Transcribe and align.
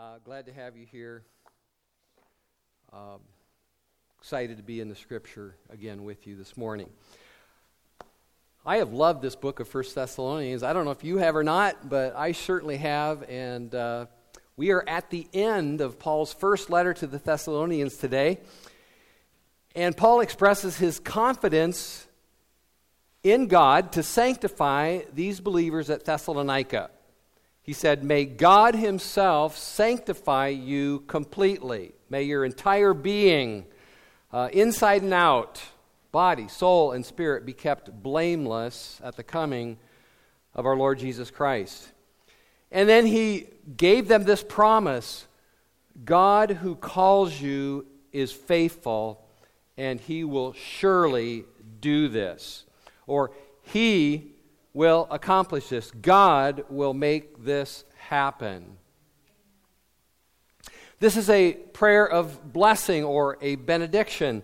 Uh, 0.00 0.14
glad 0.24 0.46
to 0.46 0.52
have 0.54 0.78
you 0.78 0.86
here. 0.90 1.22
Um, 2.90 3.20
excited 4.18 4.56
to 4.56 4.62
be 4.62 4.80
in 4.80 4.88
the 4.88 4.94
scripture 4.94 5.56
again 5.68 6.04
with 6.04 6.26
you 6.26 6.36
this 6.36 6.56
morning. 6.56 6.88
I 8.64 8.78
have 8.78 8.94
loved 8.94 9.20
this 9.20 9.36
book 9.36 9.60
of 9.60 9.68
First 9.68 9.94
Thessalonians. 9.94 10.62
I 10.62 10.72
don't 10.72 10.86
know 10.86 10.90
if 10.90 11.04
you 11.04 11.18
have 11.18 11.36
or 11.36 11.44
not, 11.44 11.90
but 11.90 12.16
I 12.16 12.32
certainly 12.32 12.78
have. 12.78 13.28
And 13.28 13.74
uh, 13.74 14.06
we 14.56 14.70
are 14.70 14.82
at 14.88 15.10
the 15.10 15.28
end 15.34 15.82
of 15.82 15.98
Paul's 15.98 16.32
first 16.32 16.70
letter 16.70 16.94
to 16.94 17.06
the 17.06 17.18
Thessalonians 17.18 17.98
today. 17.98 18.38
And 19.76 19.94
Paul 19.94 20.20
expresses 20.20 20.78
his 20.78 20.98
confidence 20.98 22.06
in 23.22 23.48
God 23.48 23.92
to 23.92 24.02
sanctify 24.02 25.00
these 25.12 25.40
believers 25.40 25.90
at 25.90 26.06
Thessalonica. 26.06 26.88
He 27.62 27.72
said, 27.72 28.02
May 28.02 28.24
God 28.24 28.74
Himself 28.74 29.56
sanctify 29.56 30.48
you 30.48 31.00
completely. 31.06 31.92
May 32.08 32.22
your 32.24 32.44
entire 32.44 32.94
being, 32.94 33.66
uh, 34.32 34.48
inside 34.52 35.02
and 35.02 35.14
out, 35.14 35.62
body, 36.10 36.48
soul, 36.48 36.92
and 36.92 37.04
spirit, 37.04 37.46
be 37.46 37.52
kept 37.52 38.02
blameless 38.02 39.00
at 39.04 39.16
the 39.16 39.22
coming 39.22 39.78
of 40.54 40.66
our 40.66 40.76
Lord 40.76 40.98
Jesus 40.98 41.30
Christ. 41.30 41.92
And 42.72 42.88
then 42.88 43.06
He 43.06 43.46
gave 43.76 44.08
them 44.08 44.24
this 44.24 44.42
promise 44.42 45.26
God 46.04 46.50
who 46.50 46.76
calls 46.76 47.40
you 47.40 47.86
is 48.12 48.32
faithful, 48.32 49.24
and 49.76 50.00
He 50.00 50.24
will 50.24 50.54
surely 50.54 51.44
do 51.80 52.08
this. 52.08 52.64
Or, 53.06 53.32
He 53.62 54.29
will 54.72 55.06
accomplish 55.10 55.68
this. 55.68 55.90
God 55.90 56.64
will 56.68 56.94
make 56.94 57.44
this 57.44 57.84
happen. 57.96 58.76
This 60.98 61.16
is 61.16 61.30
a 61.30 61.54
prayer 61.54 62.06
of 62.06 62.52
blessing 62.52 63.04
or 63.04 63.38
a 63.40 63.56
benediction. 63.56 64.42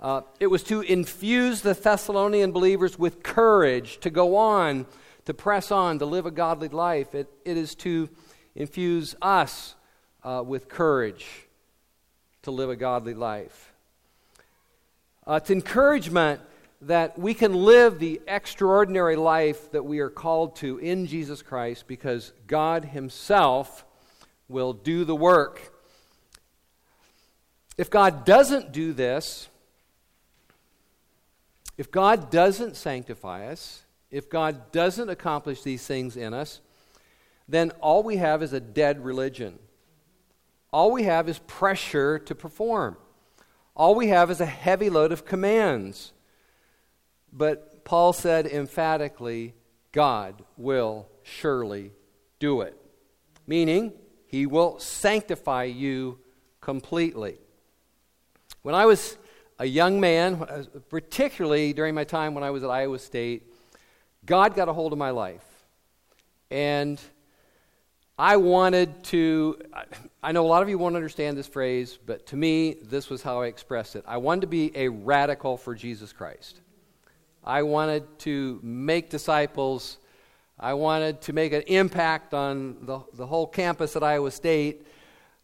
Uh, 0.00 0.22
it 0.38 0.46
was 0.46 0.62
to 0.64 0.80
infuse 0.80 1.62
the 1.62 1.74
Thessalonian 1.74 2.52
believers 2.52 2.98
with 2.98 3.22
courage 3.22 3.98
to 4.00 4.10
go 4.10 4.36
on, 4.36 4.86
to 5.24 5.34
press 5.34 5.72
on, 5.72 5.98
to 5.98 6.06
live 6.06 6.24
a 6.24 6.30
godly 6.30 6.68
life. 6.68 7.14
It, 7.14 7.28
it 7.44 7.56
is 7.56 7.74
to 7.76 8.08
infuse 8.54 9.16
us 9.20 9.74
uh, 10.22 10.42
with 10.46 10.68
courage 10.68 11.26
to 12.42 12.50
live 12.50 12.70
a 12.70 12.76
godly 12.76 13.14
life. 13.14 13.72
Uh, 15.26 15.34
it's 15.34 15.50
encouragement 15.50 16.40
that 16.82 17.18
we 17.18 17.34
can 17.34 17.54
live 17.54 17.98
the 17.98 18.20
extraordinary 18.28 19.16
life 19.16 19.72
that 19.72 19.84
we 19.84 19.98
are 19.98 20.10
called 20.10 20.56
to 20.56 20.78
in 20.78 21.06
Jesus 21.06 21.42
Christ 21.42 21.86
because 21.88 22.32
God 22.46 22.84
Himself 22.84 23.84
will 24.48 24.72
do 24.72 25.04
the 25.04 25.16
work. 25.16 25.72
If 27.76 27.90
God 27.90 28.24
doesn't 28.24 28.72
do 28.72 28.92
this, 28.92 29.48
if 31.76 31.90
God 31.90 32.30
doesn't 32.30 32.76
sanctify 32.76 33.46
us, 33.46 33.84
if 34.10 34.30
God 34.30 34.72
doesn't 34.72 35.08
accomplish 35.08 35.62
these 35.62 35.86
things 35.86 36.16
in 36.16 36.34
us, 36.34 36.60
then 37.48 37.70
all 37.80 38.02
we 38.02 38.16
have 38.16 38.42
is 38.42 38.52
a 38.52 38.60
dead 38.60 39.04
religion. 39.04 39.58
All 40.72 40.92
we 40.92 41.04
have 41.04 41.28
is 41.28 41.38
pressure 41.40 42.18
to 42.18 42.34
perform. 42.34 42.96
All 43.74 43.94
we 43.94 44.08
have 44.08 44.30
is 44.30 44.40
a 44.40 44.46
heavy 44.46 44.90
load 44.90 45.12
of 45.12 45.24
commands. 45.24 46.12
But 47.32 47.84
Paul 47.84 48.12
said 48.12 48.46
emphatically, 48.46 49.54
God 49.92 50.42
will 50.56 51.08
surely 51.22 51.92
do 52.38 52.60
it. 52.62 52.76
Meaning, 53.46 53.92
he 54.26 54.46
will 54.46 54.78
sanctify 54.78 55.64
you 55.64 56.18
completely. 56.60 57.38
When 58.62 58.74
I 58.74 58.86
was 58.86 59.16
a 59.58 59.64
young 59.64 60.00
man, 60.00 60.34
uh, 60.34 60.64
particularly 60.88 61.72
during 61.72 61.94
my 61.94 62.04
time 62.04 62.34
when 62.34 62.44
I 62.44 62.50
was 62.50 62.62
at 62.62 62.70
Iowa 62.70 62.98
State, 62.98 63.50
God 64.26 64.54
got 64.54 64.68
a 64.68 64.72
hold 64.72 64.92
of 64.92 64.98
my 64.98 65.10
life. 65.10 65.44
And 66.50 67.00
I 68.18 68.36
wanted 68.36 69.04
to, 69.04 69.58
I 70.22 70.32
know 70.32 70.44
a 70.44 70.48
lot 70.48 70.62
of 70.62 70.68
you 70.68 70.76
won't 70.76 70.96
understand 70.96 71.36
this 71.36 71.46
phrase, 71.46 71.98
but 72.04 72.26
to 72.26 72.36
me, 72.36 72.74
this 72.82 73.08
was 73.08 73.22
how 73.22 73.42
I 73.42 73.46
expressed 73.46 73.96
it. 73.96 74.04
I 74.06 74.16
wanted 74.16 74.42
to 74.42 74.46
be 74.48 74.72
a 74.76 74.88
radical 74.88 75.56
for 75.56 75.74
Jesus 75.74 76.12
Christ. 76.12 76.60
I 77.48 77.62
wanted 77.62 78.18
to 78.20 78.60
make 78.62 79.08
disciples. 79.08 79.96
I 80.60 80.74
wanted 80.74 81.22
to 81.22 81.32
make 81.32 81.54
an 81.54 81.62
impact 81.62 82.34
on 82.34 82.76
the, 82.82 83.00
the 83.14 83.26
whole 83.26 83.46
campus 83.46 83.96
at 83.96 84.02
Iowa 84.02 84.30
State. 84.30 84.86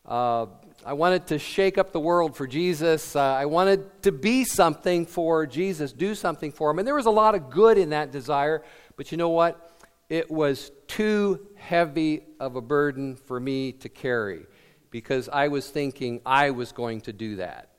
Uh, 0.04 0.44
I 0.84 0.92
wanted 0.92 1.26
to 1.28 1.38
shake 1.38 1.78
up 1.78 1.92
the 1.92 2.00
world 2.00 2.36
for 2.36 2.46
Jesus. 2.46 3.16
Uh, 3.16 3.22
I 3.22 3.46
wanted 3.46 4.02
to 4.02 4.12
be 4.12 4.44
something 4.44 5.06
for 5.06 5.46
Jesus, 5.46 5.94
do 5.94 6.14
something 6.14 6.52
for 6.52 6.70
him. 6.70 6.78
And 6.78 6.86
there 6.86 6.94
was 6.94 7.06
a 7.06 7.10
lot 7.10 7.34
of 7.34 7.48
good 7.48 7.78
in 7.78 7.88
that 7.90 8.12
desire, 8.12 8.62
but 8.98 9.10
you 9.10 9.16
know 9.16 9.30
what? 9.30 9.72
It 10.10 10.30
was 10.30 10.72
too 10.86 11.46
heavy 11.54 12.24
of 12.38 12.56
a 12.56 12.60
burden 12.60 13.16
for 13.16 13.40
me 13.40 13.72
to 13.72 13.88
carry 13.88 14.44
because 14.90 15.30
I 15.30 15.48
was 15.48 15.70
thinking 15.70 16.20
I 16.26 16.50
was 16.50 16.70
going 16.70 17.00
to 17.02 17.14
do 17.14 17.36
that. 17.36 17.70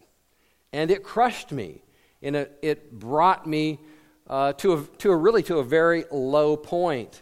And 0.74 0.90
it 0.90 1.04
crushed 1.04 1.52
me. 1.52 1.84
And 2.24 2.36
it, 2.36 2.58
it 2.64 2.92
brought 2.92 3.46
me 3.46 3.80
uh, 4.28 4.54
to, 4.54 4.74
a, 4.74 4.84
to 5.00 5.12
a 5.12 5.16
really 5.16 5.44
to 5.44 5.58
a 5.60 5.64
very 5.64 6.06
low 6.12 6.58
point. 6.58 7.22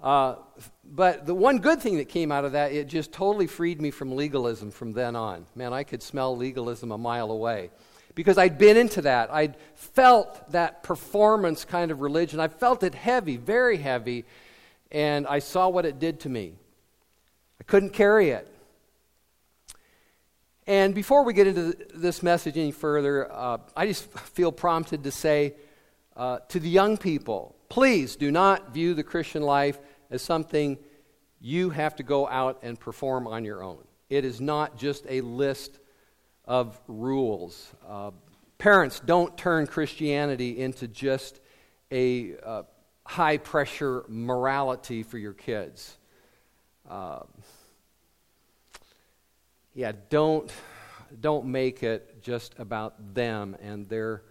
Uh, 0.00 0.36
but 0.84 1.26
the 1.26 1.34
one 1.34 1.58
good 1.58 1.80
thing 1.80 1.96
that 1.96 2.08
came 2.08 2.30
out 2.30 2.44
of 2.44 2.52
that, 2.52 2.72
it 2.72 2.86
just 2.86 3.12
totally 3.12 3.46
freed 3.46 3.80
me 3.80 3.90
from 3.90 4.14
legalism 4.14 4.70
from 4.70 4.92
then 4.92 5.16
on. 5.16 5.46
Man, 5.54 5.72
I 5.72 5.82
could 5.82 6.02
smell 6.02 6.36
legalism 6.36 6.92
a 6.92 6.98
mile 6.98 7.30
away. 7.30 7.70
Because 8.14 8.38
I'd 8.38 8.56
been 8.56 8.76
into 8.78 9.02
that. 9.02 9.30
I'd 9.30 9.56
felt 9.74 10.50
that 10.52 10.82
performance 10.82 11.64
kind 11.64 11.90
of 11.90 12.00
religion. 12.00 12.40
I 12.40 12.48
felt 12.48 12.82
it 12.82 12.94
heavy, 12.94 13.36
very 13.36 13.76
heavy, 13.76 14.24
and 14.90 15.26
I 15.26 15.40
saw 15.40 15.68
what 15.68 15.84
it 15.84 15.98
did 15.98 16.20
to 16.20 16.30
me. 16.30 16.54
I 17.60 17.64
couldn't 17.64 17.90
carry 17.90 18.30
it. 18.30 18.50
And 20.66 20.94
before 20.94 21.24
we 21.24 21.34
get 21.34 21.46
into 21.46 21.76
this 21.94 22.22
message 22.22 22.56
any 22.56 22.72
further, 22.72 23.30
uh, 23.30 23.58
I 23.76 23.86
just 23.86 24.10
feel 24.10 24.50
prompted 24.50 25.04
to 25.04 25.10
say 25.10 25.54
uh, 26.16 26.38
to 26.48 26.58
the 26.58 26.68
young 26.68 26.96
people, 26.96 27.54
please 27.68 28.16
do 28.16 28.30
not 28.30 28.72
view 28.72 28.94
the 28.94 29.02
Christian 29.02 29.42
life 29.42 29.78
as 30.10 30.22
something 30.22 30.78
you 31.40 31.70
have 31.70 31.96
to 31.96 32.02
go 32.02 32.26
out 32.26 32.60
and 32.62 32.78
perform 32.80 33.26
on 33.26 33.44
your 33.44 33.62
own. 33.62 33.84
It 34.08 34.24
is 34.24 34.40
not 34.40 34.78
just 34.78 35.04
a 35.08 35.20
list 35.20 35.78
of 36.44 36.80
rules. 36.88 37.72
Uh, 37.86 38.12
parents, 38.58 39.00
don't 39.04 39.36
turn 39.36 39.66
Christianity 39.66 40.58
into 40.58 40.88
just 40.88 41.40
a 41.92 42.36
uh, 42.42 42.62
high 43.04 43.36
pressure 43.36 44.04
morality 44.08 45.02
for 45.02 45.18
your 45.18 45.32
kids. 45.32 45.98
Uh, 46.88 47.20
yeah, 49.74 49.92
don't, 50.08 50.50
don't 51.20 51.46
make 51.46 51.82
it 51.82 52.22
just 52.22 52.54
about 52.58 53.14
them 53.14 53.56
and 53.60 53.88
their 53.88 54.22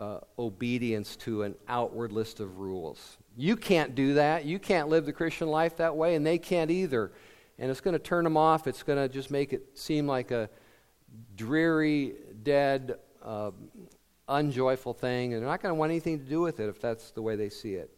uh, 0.00 0.20
obedience 0.38 1.16
to 1.16 1.42
an 1.42 1.54
outward 1.68 2.12
list 2.12 2.40
of 2.40 2.58
rules. 2.58 3.18
You 3.36 3.56
can't 3.56 3.94
do 3.94 4.14
that. 4.14 4.44
You 4.44 4.58
can't 4.58 4.88
live 4.88 5.06
the 5.06 5.12
Christian 5.12 5.48
life 5.48 5.76
that 5.76 5.96
way, 5.96 6.14
and 6.14 6.24
they 6.24 6.38
can't 6.38 6.70
either. 6.70 7.12
And 7.58 7.70
it's 7.70 7.80
going 7.80 7.94
to 7.94 7.98
turn 7.98 8.24
them 8.24 8.36
off. 8.36 8.66
It's 8.66 8.82
going 8.82 8.98
to 8.98 9.12
just 9.12 9.30
make 9.30 9.52
it 9.52 9.76
seem 9.78 10.06
like 10.06 10.30
a 10.30 10.48
dreary, 11.36 12.14
dead, 12.42 12.98
uh, 13.24 13.50
unjoyful 14.28 14.94
thing, 14.94 15.32
and 15.34 15.42
they're 15.42 15.48
not 15.50 15.62
going 15.62 15.74
to 15.74 15.78
want 15.78 15.90
anything 15.90 16.18
to 16.18 16.24
do 16.24 16.40
with 16.40 16.60
it 16.60 16.68
if 16.68 16.80
that's 16.80 17.10
the 17.10 17.22
way 17.22 17.34
they 17.34 17.48
see 17.48 17.74
it. 17.74 17.90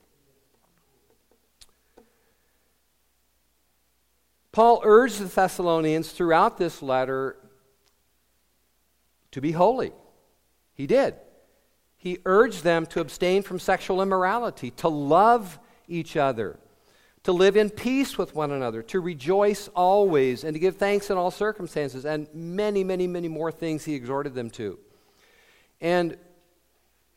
Paul 4.53 4.81
urged 4.85 5.21
the 5.21 5.27
Thessalonians 5.27 6.11
throughout 6.11 6.59
this 6.59 6.83
letter 6.83 7.37
to 9.31 9.41
be 9.41 9.53
holy. 9.53 9.93
He 10.75 10.87
did 10.87 11.15
he 12.01 12.17
urged 12.25 12.65
them 12.65 12.87
to 12.87 13.01
abstain 13.01 13.43
from 13.43 13.59
sexual 13.59 14.01
immorality, 14.01 14.71
to 14.71 14.89
love 14.89 15.59
each 15.87 16.17
other, 16.17 16.59
to 17.25 17.31
live 17.31 17.59
in 17.59 17.69
peace 17.69 18.17
with 18.17 18.35
one 18.35 18.51
another, 18.51 18.83
to 18.85 19.01
rejoice 19.01 19.69
always, 19.75 20.43
and 20.43 20.55
to 20.55 20.59
give 20.59 20.77
thanks 20.77 21.11
in 21.11 21.19
all 21.19 21.31
circumstances, 21.31 22.07
and 22.07 22.27
many, 22.33 22.83
many, 22.83 23.07
many 23.07 23.29
more 23.29 23.53
things 23.53 23.85
he 23.85 23.95
exhorted 23.95 24.33
them 24.35 24.49
to. 24.49 24.79
And 25.83 26.17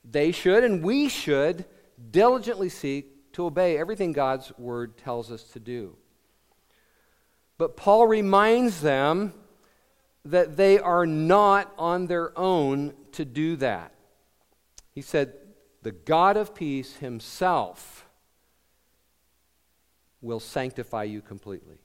they 0.04 0.34
should, 0.34 0.66
and 0.66 0.84
we 0.84 1.08
should, 1.08 1.64
diligently 2.12 2.68
seek 2.68 3.32
to 3.32 3.46
obey 3.46 3.78
everything 3.78 4.12
God's 4.12 4.52
word 4.58 4.98
tells 4.98 5.32
us 5.32 5.44
to 5.44 5.62
do. 5.62 5.96
But 7.58 7.78
Paul 7.78 8.06
reminds 8.06 8.82
them 8.82 9.34
that 10.26 10.58
they 10.58 10.78
are 10.78 11.06
not 11.06 11.72
on 11.78 12.08
their 12.08 12.38
own 12.38 12.94
to 13.14 13.24
do 13.24 13.56
that. 13.58 13.93
He 14.94 15.02
said, 15.02 15.34
The 15.82 15.92
God 15.92 16.38
of 16.38 16.56
peace 16.56 16.98
himself 16.98 18.06
will 20.22 20.40
sanctify 20.40 21.04
you 21.04 21.22
completely. 21.22 21.78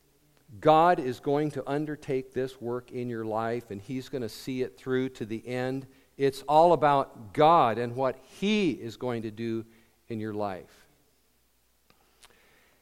God 0.61 0.99
is 0.99 1.21
going 1.21 1.51
to 1.53 1.69
undertake 1.69 2.33
this 2.33 2.61
work 2.61 2.91
in 2.91 3.11
your 3.11 3.25
life 3.25 3.71
and 3.71 3.83
He's 3.83 4.09
going 4.09 4.23
to 4.23 4.29
see 4.29 4.63
it 4.63 4.79
through 4.79 5.11
to 5.11 5.27
the 5.27 5.47
end. 5.47 5.87
It's 6.17 6.43
all 6.43 6.73
about 6.73 7.35
God 7.35 7.79
and 7.79 7.95
what 7.95 8.17
He 8.41 8.71
is 8.71 8.97
going 8.97 9.23
to 9.23 9.31
do 9.31 9.67
in 10.09 10.21
your 10.21 10.33
life. 10.33 10.87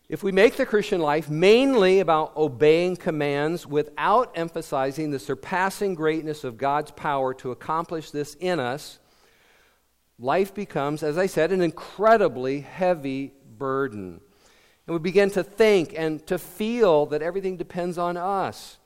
If 0.08 0.22
we 0.22 0.30
make 0.30 0.54
the 0.54 0.66
Christian 0.66 1.00
life 1.00 1.28
mainly 1.28 1.98
about 1.98 2.36
obeying 2.36 2.94
commands 2.94 3.66
without 3.66 4.30
emphasizing 4.36 5.10
the 5.10 5.18
surpassing 5.18 5.96
greatness 5.96 6.44
of 6.44 6.56
God's 6.56 6.92
power 6.92 7.34
to 7.34 7.50
accomplish 7.50 8.12
this 8.12 8.36
in 8.38 8.60
us, 8.60 9.00
life 10.18 10.54
becomes, 10.54 11.02
as 11.02 11.18
I 11.18 11.26
said, 11.26 11.52
an 11.52 11.60
incredibly 11.60 12.60
heavy 12.60 13.32
burden. 13.58 14.20
And 14.86 14.94
we 14.94 14.98
begin 14.98 15.30
to 15.30 15.42
think 15.42 15.94
and 15.96 16.26
to 16.26 16.38
feel 16.38 17.06
that 17.06 17.22
everything 17.22 17.56
depends 17.56 17.98
on 17.98 18.16
us, 18.16 18.78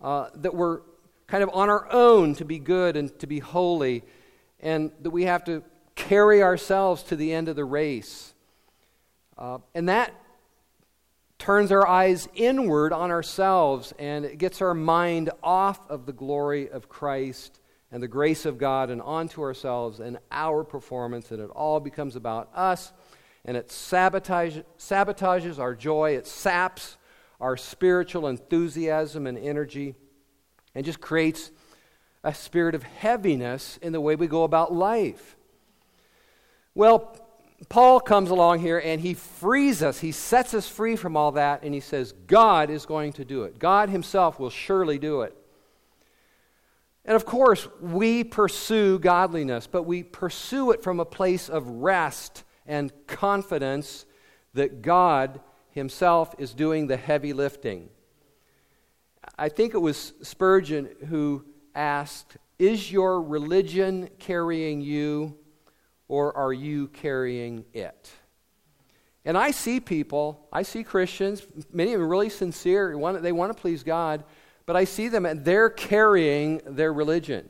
uh, 0.00 0.28
that 0.34 0.54
we're 0.54 0.80
kind 1.26 1.42
of 1.42 1.50
on 1.52 1.70
our 1.70 1.90
own 1.92 2.34
to 2.36 2.44
be 2.44 2.58
good 2.58 2.96
and 2.96 3.16
to 3.20 3.26
be 3.26 3.38
holy, 3.38 4.02
and 4.60 4.90
that 5.02 5.10
we 5.10 5.24
have 5.24 5.44
to 5.44 5.62
carry 5.94 6.42
ourselves 6.42 7.02
to 7.04 7.16
the 7.16 7.32
end 7.32 7.48
of 7.48 7.56
the 7.56 7.64
race. 7.64 8.34
Uh, 9.38 9.58
and 9.74 9.88
that 9.88 10.12
turns 11.38 11.72
our 11.72 11.86
eyes 11.86 12.28
inward 12.34 12.92
on 12.92 13.10
ourselves 13.10 13.94
and 13.98 14.26
it 14.26 14.36
gets 14.36 14.60
our 14.60 14.74
mind 14.74 15.30
off 15.42 15.88
of 15.88 16.04
the 16.04 16.12
glory 16.12 16.68
of 16.68 16.86
Christ 16.90 17.59
and 17.92 18.02
the 18.02 18.08
grace 18.08 18.46
of 18.46 18.58
God 18.58 18.90
and 18.90 19.02
onto 19.02 19.42
ourselves 19.42 20.00
and 20.00 20.18
our 20.30 20.64
performance, 20.64 21.30
and 21.30 21.40
it 21.40 21.50
all 21.50 21.80
becomes 21.80 22.16
about 22.16 22.50
us. 22.54 22.92
And 23.44 23.56
it 23.56 23.70
sabotage, 23.70 24.58
sabotages 24.78 25.58
our 25.58 25.74
joy, 25.74 26.12
it 26.12 26.26
saps 26.26 26.96
our 27.40 27.56
spiritual 27.56 28.28
enthusiasm 28.28 29.26
and 29.26 29.38
energy, 29.38 29.94
and 30.74 30.84
just 30.84 31.00
creates 31.00 31.50
a 32.22 32.34
spirit 32.34 32.74
of 32.74 32.82
heaviness 32.82 33.78
in 33.78 33.92
the 33.92 34.00
way 34.00 34.14
we 34.14 34.26
go 34.26 34.44
about 34.44 34.72
life. 34.72 35.36
Well, 36.74 37.16
Paul 37.68 38.00
comes 38.00 38.30
along 38.30 38.60
here 38.60 38.78
and 38.78 39.00
he 39.00 39.14
frees 39.14 39.82
us. 39.82 40.00
He 40.00 40.12
sets 40.12 40.54
us 40.54 40.68
free 40.68 40.96
from 40.96 41.16
all 41.16 41.32
that 41.32 41.62
and 41.62 41.74
he 41.74 41.80
says, 41.80 42.12
God 42.26 42.70
is 42.70 42.86
going 42.86 43.12
to 43.14 43.24
do 43.24 43.44
it. 43.44 43.58
God 43.58 43.88
Himself 43.88 44.38
will 44.38 44.50
surely 44.50 44.98
do 44.98 45.22
it. 45.22 45.36
And 47.10 47.16
of 47.16 47.26
course, 47.26 47.66
we 47.80 48.22
pursue 48.22 49.00
godliness, 49.00 49.66
but 49.66 49.82
we 49.82 50.04
pursue 50.04 50.70
it 50.70 50.80
from 50.80 51.00
a 51.00 51.04
place 51.04 51.48
of 51.48 51.66
rest 51.66 52.44
and 52.66 52.92
confidence 53.08 54.06
that 54.54 54.80
God 54.80 55.40
Himself 55.72 56.36
is 56.38 56.54
doing 56.54 56.86
the 56.86 56.96
heavy 56.96 57.32
lifting. 57.32 57.88
I 59.36 59.48
think 59.48 59.74
it 59.74 59.78
was 59.78 60.12
Spurgeon 60.22 60.88
who 61.08 61.44
asked, 61.74 62.36
Is 62.60 62.92
your 62.92 63.20
religion 63.20 64.08
carrying 64.20 64.80
you? 64.80 65.36
or 66.06 66.36
are 66.36 66.52
you 66.52 66.86
carrying 66.86 67.64
it? 67.74 68.08
And 69.24 69.36
I 69.36 69.50
see 69.50 69.80
people, 69.80 70.46
I 70.52 70.62
see 70.62 70.84
Christians, 70.84 71.44
many 71.72 71.92
of 71.92 72.00
them 72.00 72.08
really 72.08 72.30
sincere, 72.30 72.92
they 73.20 73.32
want 73.32 73.56
to 73.56 73.60
please 73.60 73.82
God, 73.82 74.22
but 74.70 74.76
I 74.76 74.84
see 74.84 75.08
them 75.08 75.26
and 75.26 75.44
they're 75.44 75.68
carrying 75.68 76.60
their 76.64 76.92
religion. 76.92 77.48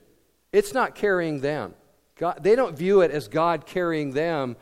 It's 0.55 0.73
not 0.73 0.95
carrying 0.95 1.41
them. 1.41 1.75
God, 2.17 2.43
they 2.43 2.57
don't 2.57 2.75
view 2.75 3.03
it 3.03 3.11
as 3.11 3.29
God 3.29 3.67
carrying 3.67 4.13
them. 4.13 4.57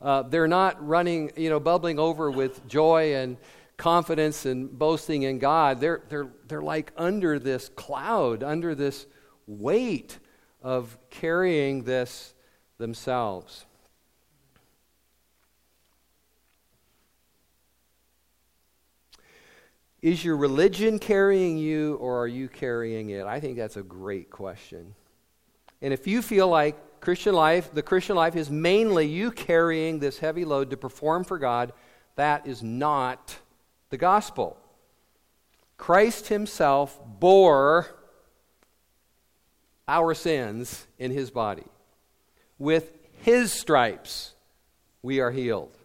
Uh, 0.00 0.22
they're 0.22 0.48
not 0.48 0.82
running, 0.82 1.32
you 1.36 1.50
know, 1.50 1.60
bubbling 1.60 1.98
over 1.98 2.30
with 2.30 2.66
joy 2.66 3.14
and 3.14 3.36
confidence 3.76 4.46
and 4.46 4.70
boasting 4.78 5.24
in 5.24 5.38
God. 5.38 5.80
They're, 5.80 6.00
they're, 6.08 6.28
they're 6.46 6.62
like 6.62 6.92
under 6.96 7.38
this 7.38 7.68
cloud, 7.68 8.42
under 8.42 8.74
this 8.74 9.04
weight 9.46 10.18
of 10.62 10.96
carrying 11.10 11.84
this 11.84 12.32
themselves. 12.78 13.66
Is 20.00 20.24
your 20.24 20.36
religion 20.36 20.98
carrying 20.98 21.58
you 21.58 21.96
or 21.96 22.22
are 22.22 22.28
you 22.28 22.48
carrying 22.48 23.10
it? 23.10 23.26
I 23.26 23.40
think 23.40 23.56
that's 23.56 23.76
a 23.76 23.82
great 23.82 24.30
question. 24.30 24.94
And 25.82 25.92
if 25.92 26.06
you 26.06 26.22
feel 26.22 26.48
like 26.48 27.00
Christian 27.00 27.34
life, 27.34 27.72
the 27.72 27.82
Christian 27.82 28.16
life 28.16 28.36
is 28.36 28.50
mainly 28.50 29.06
you 29.06 29.30
carrying 29.30 29.98
this 29.98 30.18
heavy 30.18 30.44
load 30.44 30.70
to 30.70 30.76
perform 30.76 31.24
for 31.24 31.38
God, 31.38 31.72
that 32.16 32.46
is 32.46 32.62
not 32.62 33.38
the 33.90 33.96
gospel. 33.96 34.56
Christ 35.76 36.28
himself 36.28 37.00
bore 37.20 37.86
our 39.86 40.14
sins 40.14 40.86
in 40.98 41.10
his 41.10 41.30
body 41.30 41.64
with 42.58 42.92
his 43.22 43.52
stripes 43.52 44.34
we 45.02 45.20
are 45.20 45.30
healed. 45.30 45.76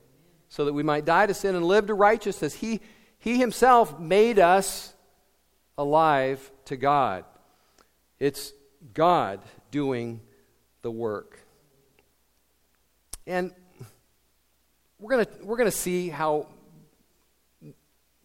So 0.50 0.66
that 0.66 0.74
we 0.74 0.84
might 0.84 1.06
die 1.06 1.26
to 1.26 1.34
sin 1.34 1.56
and 1.56 1.66
live 1.66 1.88
to 1.88 1.94
righteousness. 1.94 2.54
He, 2.54 2.82
he 3.24 3.38
himself 3.38 3.98
made 4.00 4.38
us 4.38 4.94
alive 5.78 6.52
to 6.66 6.76
God. 6.76 7.24
It's 8.20 8.52
God 8.94 9.40
doing 9.72 10.20
the 10.82 10.92
work. 10.92 11.40
And 13.26 13.54
we're 15.00 15.12
going 15.12 15.28
we're 15.42 15.56
gonna 15.56 15.72
see 15.72 16.10
how, 16.10 16.48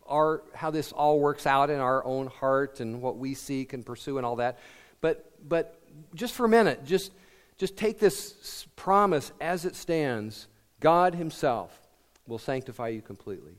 our, 0.04 0.42
how 0.52 0.72
this 0.72 0.90
all 0.90 1.20
works 1.20 1.46
out 1.46 1.70
in 1.70 1.78
our 1.78 2.04
own 2.04 2.26
heart 2.26 2.80
and 2.80 3.00
what 3.00 3.18
we 3.18 3.34
seek 3.34 3.74
and 3.74 3.86
pursue 3.86 4.16
and 4.16 4.26
all 4.26 4.36
that. 4.36 4.58
But, 5.00 5.30
but 5.48 5.80
just 6.16 6.34
for 6.34 6.44
a 6.44 6.48
minute, 6.48 6.84
just 6.84 7.12
just 7.56 7.76
take 7.76 8.00
this 8.00 8.66
promise 8.74 9.30
as 9.40 9.64
it 9.64 9.76
stands 9.76 10.48
God 10.80 11.14
Himself 11.14 11.80
will 12.26 12.38
sanctify 12.38 12.88
you 12.88 13.00
completely. 13.00 13.58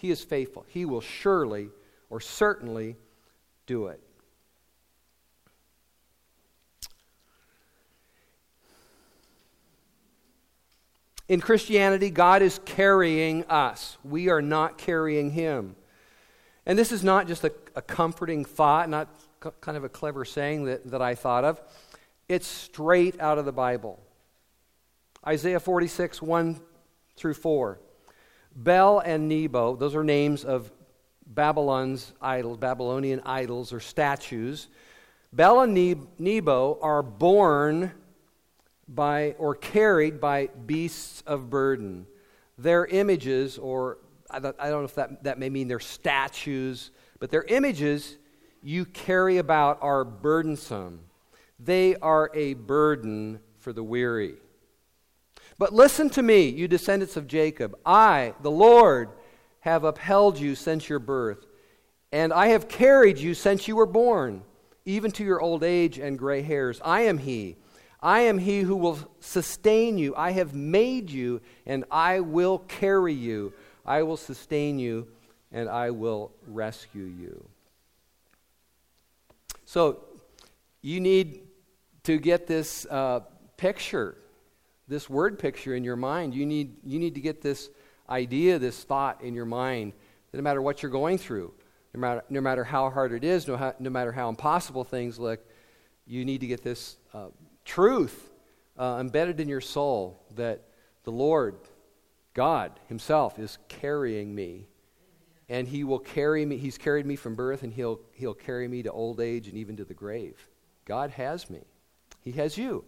He 0.00 0.10
is 0.10 0.24
faithful. 0.24 0.64
He 0.66 0.86
will 0.86 1.02
surely 1.02 1.68
or 2.08 2.20
certainly 2.20 2.96
do 3.66 3.88
it. 3.88 4.00
In 11.28 11.42
Christianity, 11.42 12.08
God 12.08 12.40
is 12.40 12.60
carrying 12.64 13.44
us. 13.44 13.98
We 14.02 14.30
are 14.30 14.40
not 14.40 14.78
carrying 14.78 15.32
Him. 15.32 15.76
And 16.64 16.78
this 16.78 16.92
is 16.92 17.04
not 17.04 17.28
just 17.28 17.44
a, 17.44 17.52
a 17.76 17.82
comforting 17.82 18.46
thought, 18.46 18.88
not 18.88 19.08
kind 19.60 19.76
of 19.76 19.84
a 19.84 19.90
clever 19.90 20.24
saying 20.24 20.64
that, 20.64 20.90
that 20.90 21.02
I 21.02 21.14
thought 21.14 21.44
of. 21.44 21.60
It's 22.26 22.46
straight 22.46 23.20
out 23.20 23.36
of 23.36 23.44
the 23.44 23.52
Bible. 23.52 24.00
Isaiah 25.26 25.60
46, 25.60 26.22
1 26.22 26.58
through 27.16 27.34
4. 27.34 27.78
Bel 28.54 28.98
and 29.00 29.28
Nebo, 29.28 29.76
those 29.76 29.94
are 29.94 30.04
names 30.04 30.44
of 30.44 30.70
Babylon's 31.26 32.12
idols, 32.20 32.58
Babylonian 32.58 33.20
idols 33.24 33.72
or 33.72 33.80
statues. 33.80 34.68
Bel 35.32 35.60
and 35.60 36.08
Nebo 36.18 36.78
are 36.82 37.02
born 37.02 37.92
by 38.88 39.36
or 39.38 39.54
carried 39.54 40.20
by 40.20 40.48
beasts 40.66 41.22
of 41.26 41.48
burden. 41.48 42.06
Their 42.58 42.86
images, 42.86 43.56
or 43.56 43.98
I 44.28 44.40
don't 44.40 44.58
know 44.58 44.82
if 44.82 44.96
that, 44.96 45.22
that 45.24 45.38
may 45.38 45.48
mean 45.48 45.68
they're 45.68 45.80
statues, 45.80 46.90
but 47.20 47.30
their 47.30 47.44
images 47.44 48.18
you 48.62 48.84
carry 48.84 49.38
about 49.38 49.78
are 49.80 50.04
burdensome. 50.04 51.00
They 51.58 51.96
are 51.96 52.30
a 52.34 52.54
burden 52.54 53.40
for 53.58 53.72
the 53.72 53.84
weary. 53.84 54.34
But 55.60 55.74
listen 55.74 56.08
to 56.10 56.22
me, 56.22 56.48
you 56.48 56.68
descendants 56.68 57.18
of 57.18 57.26
Jacob. 57.26 57.76
I, 57.84 58.32
the 58.40 58.50
Lord, 58.50 59.10
have 59.60 59.84
upheld 59.84 60.38
you 60.38 60.54
since 60.54 60.88
your 60.88 60.98
birth, 60.98 61.44
and 62.10 62.32
I 62.32 62.46
have 62.46 62.66
carried 62.66 63.18
you 63.18 63.34
since 63.34 63.68
you 63.68 63.76
were 63.76 63.84
born, 63.84 64.42
even 64.86 65.10
to 65.10 65.22
your 65.22 65.38
old 65.38 65.62
age 65.62 65.98
and 65.98 66.18
gray 66.18 66.40
hairs. 66.40 66.80
I 66.82 67.02
am 67.02 67.18
He. 67.18 67.58
I 68.00 68.20
am 68.20 68.38
He 68.38 68.60
who 68.62 68.74
will 68.74 69.00
sustain 69.20 69.98
you. 69.98 70.16
I 70.16 70.30
have 70.30 70.54
made 70.54 71.10
you, 71.10 71.42
and 71.66 71.84
I 71.90 72.20
will 72.20 72.60
carry 72.60 73.12
you. 73.12 73.52
I 73.84 74.02
will 74.02 74.16
sustain 74.16 74.78
you, 74.78 75.08
and 75.52 75.68
I 75.68 75.90
will 75.90 76.32
rescue 76.46 77.04
you. 77.04 77.46
So, 79.66 80.04
you 80.80 81.00
need 81.00 81.42
to 82.04 82.16
get 82.16 82.46
this 82.46 82.86
uh, 82.86 83.20
picture, 83.58 84.16
this 84.90 85.08
word 85.08 85.38
picture 85.38 85.74
in 85.74 85.84
your 85.84 85.96
mind. 85.96 86.34
You 86.34 86.44
need, 86.44 86.76
you 86.84 86.98
need 86.98 87.14
to 87.14 87.20
get 87.20 87.40
this 87.40 87.70
idea, 88.08 88.58
this 88.58 88.82
thought 88.82 89.22
in 89.22 89.34
your 89.34 89.44
mind 89.46 89.92
that 90.30 90.38
no 90.38 90.42
matter 90.42 90.60
what 90.60 90.82
you're 90.82 90.90
going 90.90 91.16
through, 91.16 91.54
no 91.94 92.00
matter, 92.00 92.24
no 92.28 92.40
matter 92.40 92.64
how 92.64 92.90
hard 92.90 93.12
it 93.12 93.24
is, 93.24 93.46
no, 93.46 93.72
no 93.78 93.90
matter 93.90 94.12
how 94.12 94.28
impossible 94.28 94.84
things 94.84 95.18
look, 95.18 95.40
you 96.06 96.24
need 96.24 96.40
to 96.40 96.46
get 96.46 96.62
this 96.62 96.96
uh, 97.14 97.28
truth 97.64 98.30
uh, 98.78 98.98
embedded 99.00 99.38
in 99.38 99.48
your 99.48 99.60
soul 99.60 100.20
that 100.34 100.60
the 101.04 101.12
Lord, 101.12 101.56
God 102.34 102.72
Himself, 102.88 103.38
is 103.38 103.58
carrying 103.68 104.34
me 104.34 104.66
and 105.48 105.66
he 105.66 105.82
will 105.82 105.98
carry 105.98 106.46
me. 106.46 106.56
He's 106.56 106.78
carried 106.78 107.04
me 107.04 107.16
from 107.16 107.34
birth, 107.34 107.64
and 107.64 107.72
he'll, 107.72 108.00
he'll 108.12 108.34
carry 108.34 108.68
me 108.68 108.84
to 108.84 108.92
old 108.92 109.20
age 109.20 109.48
and 109.48 109.56
even 109.56 109.76
to 109.78 109.84
the 109.84 109.94
grave. 109.94 110.48
God 110.84 111.10
has 111.10 111.50
me, 111.50 111.62
He 112.22 112.30
has 112.32 112.56
you. 112.56 112.84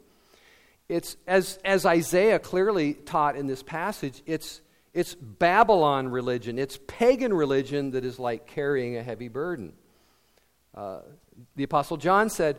It's, 0.93 1.17
as, 1.27 1.59
as 1.65 1.87
Isaiah 1.87 2.39
clearly 2.39 2.93
taught 2.93 3.35
in 3.35 3.47
this 3.47 3.63
passage, 3.63 4.23
it's, 4.27 4.61
it's 4.93 5.15
Babylon 5.15 6.09
religion, 6.09 6.59
it's 6.59 6.79
pagan 6.87 7.33
religion 7.33 7.93
that 7.93 8.05
is 8.05 8.19
like 8.19 8.47
carrying 8.47 8.99
a 8.99 9.03
heavy 9.03 9.29
burden. 9.29 9.73
Uh, 10.75 11.01
the 11.57 11.65
Apostle 11.65 11.97
John 11.97 12.29
said, 12.29 12.59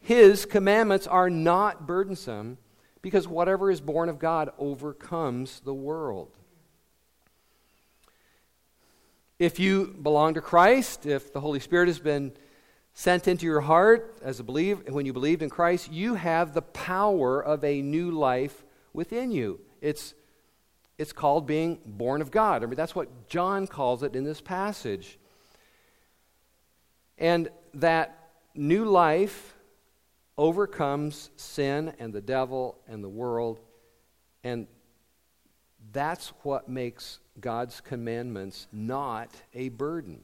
His 0.00 0.44
commandments 0.44 1.06
are 1.06 1.30
not 1.30 1.86
burdensome 1.86 2.58
because 3.00 3.26
whatever 3.26 3.70
is 3.70 3.80
born 3.80 4.10
of 4.10 4.18
God 4.18 4.50
overcomes 4.58 5.60
the 5.60 5.74
world. 5.74 6.30
If 9.38 9.58
you 9.58 9.96
belong 10.02 10.34
to 10.34 10.42
Christ, 10.42 11.06
if 11.06 11.32
the 11.32 11.40
Holy 11.40 11.58
Spirit 11.58 11.88
has 11.88 11.98
been 11.98 12.32
sent 12.94 13.26
into 13.26 13.46
your 13.46 13.60
heart 13.60 14.18
as 14.22 14.40
a 14.40 14.44
believe 14.44 14.88
when 14.88 15.06
you 15.06 15.12
believed 15.12 15.42
in 15.42 15.50
Christ, 15.50 15.90
you 15.90 16.14
have 16.14 16.52
the 16.52 16.62
power 16.62 17.42
of 17.42 17.64
a 17.64 17.80
new 17.80 18.10
life 18.10 18.64
within 18.92 19.30
you. 19.30 19.60
It's 19.80 20.14
it's 20.98 21.12
called 21.12 21.46
being 21.46 21.80
born 21.84 22.20
of 22.20 22.30
God. 22.30 22.62
I 22.62 22.66
mean 22.66 22.76
that's 22.76 22.94
what 22.94 23.28
John 23.28 23.66
calls 23.66 24.02
it 24.02 24.14
in 24.14 24.24
this 24.24 24.40
passage. 24.40 25.18
And 27.18 27.48
that 27.74 28.30
new 28.54 28.84
life 28.84 29.54
overcomes 30.36 31.30
sin 31.36 31.94
and 31.98 32.12
the 32.12 32.20
devil 32.20 32.78
and 32.86 33.02
the 33.02 33.08
world 33.08 33.60
and 34.44 34.66
that's 35.92 36.28
what 36.42 36.68
makes 36.68 37.18
God's 37.40 37.80
commandments 37.80 38.66
not 38.72 39.30
a 39.54 39.68
burden, 39.70 40.22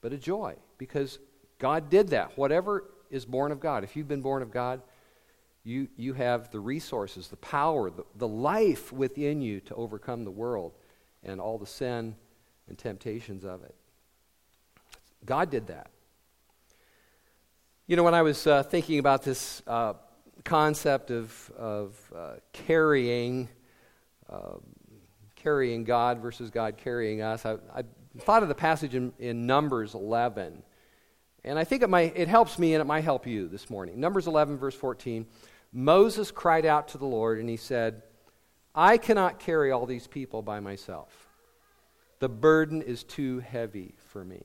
but 0.00 0.12
a 0.12 0.18
joy. 0.18 0.56
Because 0.78 1.18
God 1.58 1.90
did 1.90 2.08
that. 2.08 2.36
Whatever 2.36 2.84
is 3.10 3.24
born 3.24 3.52
of 3.52 3.60
God, 3.60 3.84
if 3.84 3.96
you've 3.96 4.08
been 4.08 4.22
born 4.22 4.42
of 4.42 4.50
God, 4.50 4.82
you, 5.64 5.88
you 5.96 6.14
have 6.14 6.50
the 6.50 6.60
resources, 6.60 7.28
the 7.28 7.36
power, 7.36 7.90
the, 7.90 8.04
the 8.14 8.28
life 8.28 8.92
within 8.92 9.42
you 9.42 9.60
to 9.60 9.74
overcome 9.74 10.24
the 10.24 10.30
world 10.30 10.72
and 11.24 11.40
all 11.40 11.58
the 11.58 11.66
sin 11.66 12.14
and 12.68 12.78
temptations 12.78 13.44
of 13.44 13.64
it. 13.64 13.74
God 15.24 15.50
did 15.50 15.66
that. 15.66 15.90
You 17.88 17.96
know, 17.96 18.02
when 18.02 18.14
I 18.14 18.22
was 18.22 18.46
uh, 18.46 18.62
thinking 18.62 18.98
about 18.98 19.22
this 19.22 19.62
uh, 19.66 19.94
concept 20.44 21.10
of, 21.10 21.52
of 21.56 22.12
uh, 22.16 22.32
carrying, 22.52 23.48
um, 24.30 24.60
carrying 25.34 25.84
God 25.84 26.20
versus 26.20 26.50
God 26.50 26.76
carrying 26.76 27.22
us, 27.22 27.44
I, 27.46 27.58
I 27.74 27.82
thought 28.18 28.42
of 28.42 28.48
the 28.48 28.54
passage 28.54 28.94
in, 28.94 29.12
in, 29.18 29.46
Numbers 29.46 29.94
11. 29.94 30.62
And 31.46 31.60
I 31.60 31.64
think 31.64 31.82
it, 31.82 31.88
might, 31.88 32.16
it 32.16 32.26
helps 32.26 32.58
me 32.58 32.74
and 32.74 32.80
it 32.80 32.86
might 32.86 33.04
help 33.04 33.24
you 33.24 33.46
this 33.46 33.70
morning. 33.70 34.00
Numbers 34.00 34.26
11, 34.26 34.58
verse 34.58 34.74
14. 34.74 35.24
Moses 35.72 36.32
cried 36.32 36.66
out 36.66 36.88
to 36.88 36.98
the 36.98 37.06
Lord 37.06 37.38
and 37.38 37.48
he 37.48 37.56
said, 37.56 38.02
I 38.74 38.98
cannot 38.98 39.38
carry 39.38 39.70
all 39.70 39.86
these 39.86 40.08
people 40.08 40.42
by 40.42 40.58
myself. 40.58 41.28
The 42.18 42.28
burden 42.28 42.82
is 42.82 43.04
too 43.04 43.38
heavy 43.38 43.94
for 44.08 44.24
me. 44.24 44.42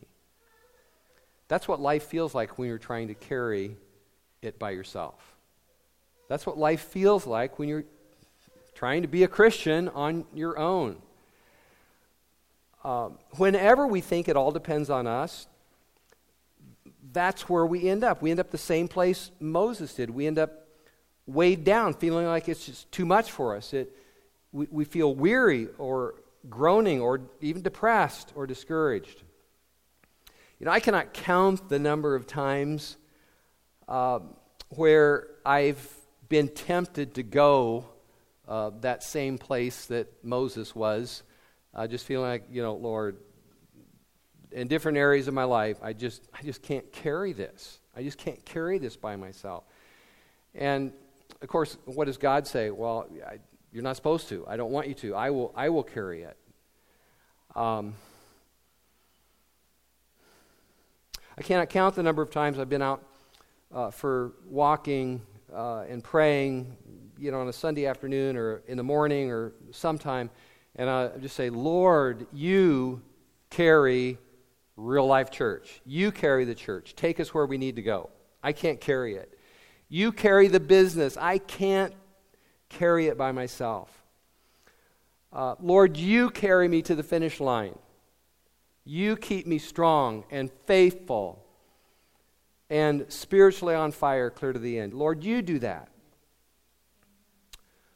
That's 1.48 1.68
what 1.68 1.82
life 1.82 2.04
feels 2.04 2.36
like 2.36 2.60
when 2.60 2.70
you're 2.70 2.78
trying 2.78 3.08
to 3.08 3.16
carry 3.16 3.76
it 4.44 4.60
by 4.60 4.70
yourself. 4.72 5.36
That's 6.30 6.46
what 6.46 6.58
life 6.58 6.82
feels 6.82 7.26
like 7.26 7.58
when 7.58 7.68
you're 7.68 7.86
trying 8.76 9.02
to 9.02 9.08
be 9.08 9.24
a 9.24 9.28
Christian 9.28 9.90
on 9.90 10.26
your 10.34 10.58
own. 10.58 11.02
Um, 12.84 13.18
whenever 13.38 13.88
we 13.88 14.02
think 14.02 14.30
it 14.30 14.38
all 14.38 14.52
depends 14.52 14.90
on 14.90 15.08
us, 15.08 15.48
that's 17.14 17.50
where 17.50 17.66
we 17.66 17.88
end 17.90 18.04
up. 18.04 18.22
We 18.22 18.32
end 18.32 18.40
up 18.40 18.52
the 18.52 18.58
same 18.58 18.88
place 18.88 19.32
Moses 19.40 19.94
did. 19.94 20.10
We 20.10 20.28
end 20.28 20.40
up 20.40 20.68
weighed 21.26 21.64
down, 21.64 21.94
feeling 21.94 22.26
like 22.26 22.50
it's 22.50 22.66
just 22.66 22.92
too 22.92 23.06
much 23.06 23.32
for 23.32 23.56
us. 23.56 23.74
It, 23.74 23.96
we, 24.52 24.68
we 24.70 24.86
feel 24.86 25.14
weary 25.14 25.68
or 25.78 26.16
groaning 26.50 27.02
or 27.02 27.22
even 27.42 27.62
depressed 27.62 28.32
or 28.36 28.48
discouraged. 28.48 29.24
You 30.60 30.66
know, 30.66 30.72
I 30.72 30.80
cannot 30.80 31.14
count 31.14 31.70
the 31.70 31.80
number 31.80 32.16
of 32.16 32.28
times 32.28 32.98
uh, 33.88 34.20
where 34.70 35.28
I've 35.46 35.88
been 36.30 36.48
tempted 36.48 37.16
to 37.16 37.24
go 37.24 37.86
uh, 38.48 38.72
that 38.82 39.04
same 39.04 39.38
place 39.38 39.86
that 39.88 40.08
Moses 40.24 40.76
was, 40.76 41.24
uh, 41.74 41.88
just 41.88 42.06
feeling 42.06 42.30
like, 42.30 42.44
you 42.52 42.62
know, 42.62 42.76
Lord, 42.76 43.18
in 44.52 44.68
different 44.68 44.98
areas 44.98 45.28
of 45.28 45.34
my 45.34 45.44
life, 45.44 45.78
I 45.82 45.94
just, 45.94 46.28
I 46.34 46.44
just 46.44 46.62
can't 46.62 46.92
carry 46.92 47.34
this. 47.34 47.80
I 47.96 48.04
just 48.04 48.18
can't 48.18 48.44
carry 48.46 48.78
this 48.78 48.96
by 48.96 49.16
myself. 49.16 49.64
And 50.56 50.92
of 51.42 51.48
course, 51.48 51.78
what 51.86 52.06
does 52.06 52.18
God 52.18 52.48
say? 52.48 52.70
Well, 52.70 53.08
I, 53.26 53.40
you're 53.72 53.84
not 53.84 53.96
supposed 53.96 54.28
to. 54.30 54.46
I 54.48 54.58
don't 54.58 54.72
want 54.72 54.88
you 54.88 54.94
to. 54.96 55.16
I 55.16 55.30
will, 55.30 55.54
I 55.56 55.70
will 55.70 55.84
carry 55.84 56.24
it. 56.24 56.38
Um, 57.56 57.96
I 61.38 61.42
cannot 61.42 61.70
count 61.70 61.96
the 61.96 62.04
number 62.04 62.22
of 62.22 62.30
times 62.30 62.60
I've 62.60 62.70
been 62.70 62.82
out 62.82 63.04
uh, 63.74 63.92
for 63.92 64.34
walking 64.46 65.22
uh, 65.54 65.86
and 65.90 66.04
praying 66.04 66.76
you 67.18 67.32
know, 67.32 67.40
on 67.40 67.48
a 67.48 67.54
Sunday 67.54 67.86
afternoon 67.86 68.36
or 68.36 68.64
in 68.68 68.78
the 68.78 68.84
morning 68.84 69.32
or 69.32 69.54
sometime, 69.72 70.30
and 70.76 70.90
I 70.90 71.10
just 71.20 71.36
say, 71.36 71.50
Lord, 71.50 72.28
you 72.34 73.02
carry 73.50 74.18
real 74.76 75.06
life 75.06 75.32
church. 75.32 75.82
You 75.86 76.12
carry 76.12 76.46
the 76.46 76.56
church. 76.56 76.96
Take 76.96 77.20
us 77.20 77.34
where 77.34 77.46
we 77.46 77.58
need 77.58 77.76
to 77.76 77.82
go. 77.82 78.10
I 78.44 78.54
can't 78.54 78.82
carry 78.82 79.16
it. 79.16 79.38
You 79.90 80.12
carry 80.12 80.48
the 80.48 80.60
business. 80.60 81.18
I 81.18 81.38
can't 81.38 81.94
carry 82.70 83.08
it 83.08 83.18
by 83.18 83.32
myself. 83.32 83.90
Uh, 85.34 85.56
Lord, 85.60 85.98
you 85.98 86.30
carry 86.30 86.68
me 86.68 86.82
to 86.84 86.96
the 86.96 87.04
finish 87.04 87.40
line. 87.40 87.78
You 88.84 89.16
keep 89.16 89.46
me 89.46 89.60
strong 89.60 90.24
and 90.32 90.50
faithful 90.66 91.46
and 92.70 93.06
spiritually 93.10 93.76
on 93.76 93.92
fire 93.92 94.30
clear 94.30 94.54
to 94.54 94.60
the 94.60 94.80
end. 94.80 94.94
Lord, 94.94 95.24
you 95.24 95.42
do 95.42 95.60
that. 95.60 95.90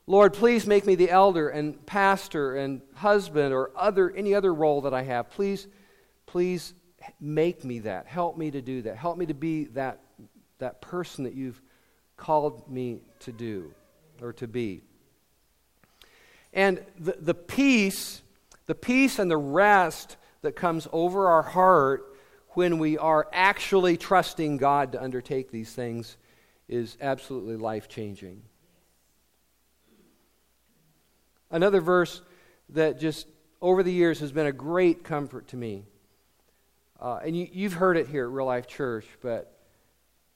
Lord, 0.07 0.33
please 0.33 0.67
make 0.67 0.85
me 0.85 0.95
the 0.95 1.09
elder 1.09 1.49
and 1.49 1.83
pastor 1.85 2.55
and 2.55 2.81
husband 2.95 3.53
or 3.53 3.71
other 3.75 4.11
any 4.11 4.35
other 4.35 4.53
role 4.53 4.81
that 4.81 4.93
I 4.93 5.01
have. 5.01 5.31
Please, 5.31 5.67
please 6.35 6.73
make 7.21 7.63
me 7.63 7.79
that. 7.79 8.07
Help 8.07 8.37
me 8.37 8.51
to 8.51 8.61
do 8.61 8.81
that. 8.81 8.97
Help 8.97 9.17
me 9.17 9.25
to 9.25 9.33
be 9.33 9.63
that, 9.67 10.01
that 10.57 10.81
person 10.81 11.23
that 11.23 11.33
you've 11.33 11.61
called 12.17 12.69
me 12.69 12.99
to 13.19 13.31
do 13.31 13.73
or 14.21 14.33
to 14.33 14.45
be. 14.45 14.81
And 16.51 16.83
the, 16.99 17.15
the 17.17 17.33
peace, 17.33 18.21
the 18.65 18.75
peace 18.75 19.17
and 19.17 19.31
the 19.31 19.37
rest 19.37 20.17
that 20.41 20.57
comes 20.57 20.89
over 20.91 21.29
our 21.29 21.41
heart 21.41 22.03
when 22.49 22.79
we 22.79 22.97
are 22.97 23.29
actually 23.31 23.95
trusting 23.95 24.57
God 24.57 24.91
to 24.91 25.01
undertake 25.01 25.51
these 25.51 25.71
things 25.71 26.17
is 26.67 26.97
absolutely 26.99 27.55
life 27.55 27.87
changing. 27.87 28.41
Another 31.49 31.79
verse 31.79 32.21
that 32.71 32.99
just 32.99 33.25
over 33.61 33.83
the 33.83 33.93
years 33.93 34.19
has 34.19 34.33
been 34.33 34.47
a 34.47 34.51
great 34.51 35.05
comfort 35.05 35.47
to 35.47 35.55
me. 35.55 35.85
Uh, 36.99 37.19
and 37.23 37.35
you, 37.35 37.47
you've 37.51 37.73
heard 37.73 37.97
it 37.97 38.07
here 38.07 38.25
at 38.25 38.31
Real 38.31 38.45
Life 38.45 38.67
Church, 38.67 39.05
but 39.21 39.57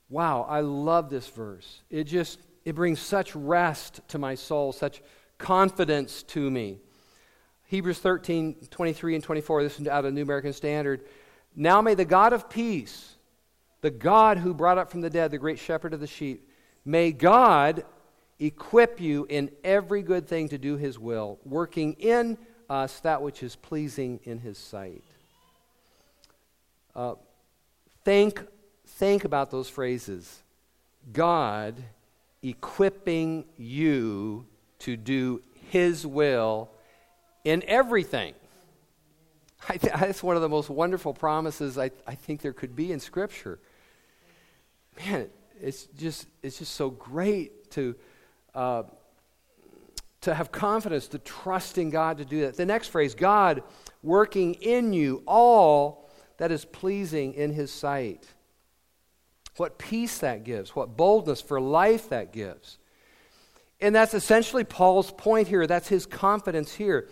wow, 0.10 0.46
I 0.50 0.60
love 0.62 1.10
this 1.10 1.28
verse. 1.28 1.82
It 1.90 2.04
just 2.06 2.40
it 2.66 2.76
brings 2.76 3.00
such 3.00 3.36
rest 3.36 4.02
to 4.10 4.18
my 4.18 4.36
soul, 4.36 4.72
such 4.72 5.02
confidence 5.38 6.24
to 6.24 6.52
me. 6.52 6.78
Hebrews 7.68 8.00
13, 8.00 8.68
23 8.70 9.16
and 9.16 9.24
24, 9.24 9.64
this 9.64 9.80
is 9.80 9.88
out 9.88 10.06
of 10.06 10.14
New 10.14 10.24
American 10.24 10.54
Standard. 10.54 11.06
Now 11.56 11.82
may 11.82 11.94
the 11.94 12.06
God 12.06 12.34
of 12.34 12.50
peace, 12.50 13.16
the 13.82 13.92
God 13.92 14.38
who 14.38 14.54
brought 14.54 14.78
up 14.78 14.92
from 14.92 15.02
the 15.02 15.10
dead 15.10 15.32
the 15.32 15.38
great 15.38 15.60
shepherd 15.60 15.94
of 15.94 16.00
the 16.00 16.08
sheep, 16.08 16.50
may 16.84 17.12
God 17.12 17.86
equip 18.40 19.00
you 19.00 19.26
in 19.30 19.52
every 19.64 20.02
good 20.02 20.28
thing 20.28 20.50
to 20.50 20.58
do 20.58 20.78
his 20.78 20.98
will, 20.98 21.40
working 21.44 21.94
in 21.94 22.38
us 22.70 23.00
that 23.02 23.22
which 23.22 23.44
is 23.44 23.56
pleasing 23.56 24.20
in 24.24 24.40
his 24.40 24.58
sight. 24.58 25.04
Uh, 27.00 27.16
think, 28.04 28.46
think 28.86 29.24
about 29.24 29.52
those 29.52 29.70
phrases. 29.70 30.44
God 31.14 31.82
equipping 32.44 33.46
you 33.56 34.46
to 34.80 34.98
do 34.98 35.42
his 35.70 36.06
will 36.06 36.70
in 37.46 37.64
everything. 37.68 38.34
I 39.70 39.78
th- 39.78 39.94
that's 39.94 40.22
one 40.22 40.36
of 40.36 40.42
the 40.42 40.50
most 40.50 40.70
wonderful 40.70 41.14
promises 41.14 41.78
I, 41.78 41.92
I 42.06 42.16
think 42.16 42.42
there 42.42 42.52
could 42.52 42.76
be 42.76 42.92
in 42.92 43.00
Scripture. 43.00 43.60
Man, 45.06 45.30
it's 45.62 45.86
just, 45.98 46.28
it's 46.44 46.60
just 46.60 46.74
so 46.74 46.90
great 46.90 47.72
to 47.72 47.96
uh, 48.54 48.84
to 50.20 50.36
have 50.36 50.52
confidence, 50.52 51.08
to 51.08 51.20
trust 51.20 51.78
in 51.78 51.92
God 51.92 52.18
to 52.18 52.26
do 52.26 52.42
that. 52.42 52.58
The 52.58 52.66
next 52.66 52.90
phrase 52.90 53.16
God 53.16 53.64
working 54.04 54.56
in 54.56 54.92
you 54.92 55.24
all 55.26 56.09
that 56.40 56.52
is 56.52 56.66
pleasing 56.66 57.34
in 57.36 57.54
His 57.54 57.72
sight. 57.72 58.26
What 59.58 59.78
peace 59.78 60.18
that 60.20 60.44
gives, 60.44 60.76
what 60.76 60.98
boldness 60.98 61.42
for 61.42 61.62
life 61.62 62.10
that 62.10 62.34
gives. 62.34 62.78
And 63.82 63.94
that's 63.94 64.14
essentially 64.14 64.64
Paul's 64.64 65.12
point 65.12 65.48
here. 65.48 65.68
That's 65.68 65.88
his 65.88 66.06
confidence 66.06 66.74
here. 66.74 67.08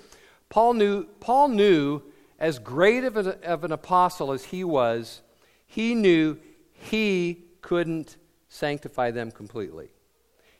Paul 0.50 0.74
knew, 0.74 1.06
Paul 1.20 1.50
knew 1.50 2.02
as 2.40 2.60
great 2.60 3.04
of 3.04 3.18
of 3.18 3.64
an 3.64 3.72
apostle 3.72 4.32
as 4.32 4.46
he 4.46 4.64
was, 4.64 5.22
he 5.66 5.96
knew 5.96 6.38
he 6.72 7.44
couldn't 7.62 8.16
sanctify 8.48 9.12
them 9.12 9.32
completely. 9.32 9.90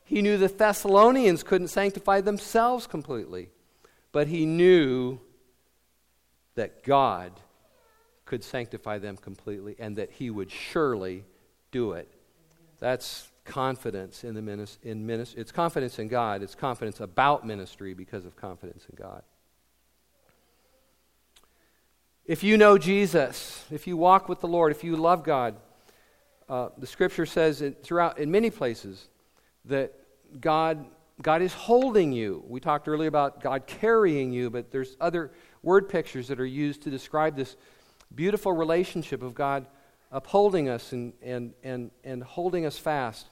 He 0.04 0.22
knew 0.22 0.38
the 0.38 0.48
Thessalonians 0.48 1.44
couldn't 1.44 1.68
sanctify 1.70 2.22
themselves 2.22 2.88
completely, 2.88 3.50
but 4.12 4.28
he 4.28 4.46
knew 4.46 5.20
that 6.56 6.84
God 6.84 7.32
could 8.28 8.44
sanctify 8.44 9.00
them 9.00 9.18
completely 9.18 9.76
and 9.80 9.96
that 9.96 10.12
he 10.12 10.30
would 10.30 10.52
surely 10.52 11.24
do 11.72 11.94
it. 11.94 12.12
That's 12.80 13.32
confidence 13.46 14.24
in 14.24 14.36
the 14.36 14.42
ministry. 14.42 14.92
In 14.92 15.08
ministry. 15.08 15.42
It's 15.42 15.52
confidence 15.52 15.98
in 15.98 16.10
God. 16.10 16.44
It's 16.44 16.54
confidence 16.54 17.00
about 17.00 17.48
ministry 17.48 17.96
because 17.96 18.26
of 18.26 18.36
confidence 18.36 18.86
in 18.90 18.96
God. 18.96 19.24
If 22.26 22.44
you 22.44 22.58
know 22.58 22.78
Jesus, 22.78 23.66
if 23.72 23.88
you 23.88 23.96
walk 23.96 24.28
with 24.28 24.42
the 24.42 24.50
Lord, 24.50 24.72
if 24.74 24.84
you 24.84 24.98
love 24.98 25.24
God, 25.24 25.56
uh, 26.50 26.70
the 26.78 26.86
Scripture 26.86 27.26
says 27.26 27.64
throughout 27.82 28.20
in 28.20 28.30
many 28.30 28.50
places 28.50 29.08
that 29.66 29.94
God, 30.42 30.86
God 31.22 31.42
is 31.42 31.54
holding 31.54 32.12
you. 32.12 32.44
We 32.46 32.60
talked 32.60 32.90
earlier 32.90 33.08
about 33.08 33.42
God 33.42 33.66
carrying 33.66 34.34
you, 34.34 34.50
but 34.50 34.72
there's 34.72 34.98
other 35.00 35.32
word 35.64 35.88
pictures 35.88 36.28
that 36.28 36.40
are 36.42 36.46
used 36.46 36.82
to 36.84 36.90
describe 36.90 37.38
this 37.38 37.56
beautiful 38.14 38.52
relationship 38.52 39.22
of 39.22 39.34
God 39.34 39.66
upholding 40.12 40.70
us 40.70 40.92
and, 40.92 41.14
and, 41.22 41.54
and, 41.64 41.92
and 42.04 42.24
holding 42.24 42.66
us 42.66 42.78
fast. 42.78 43.28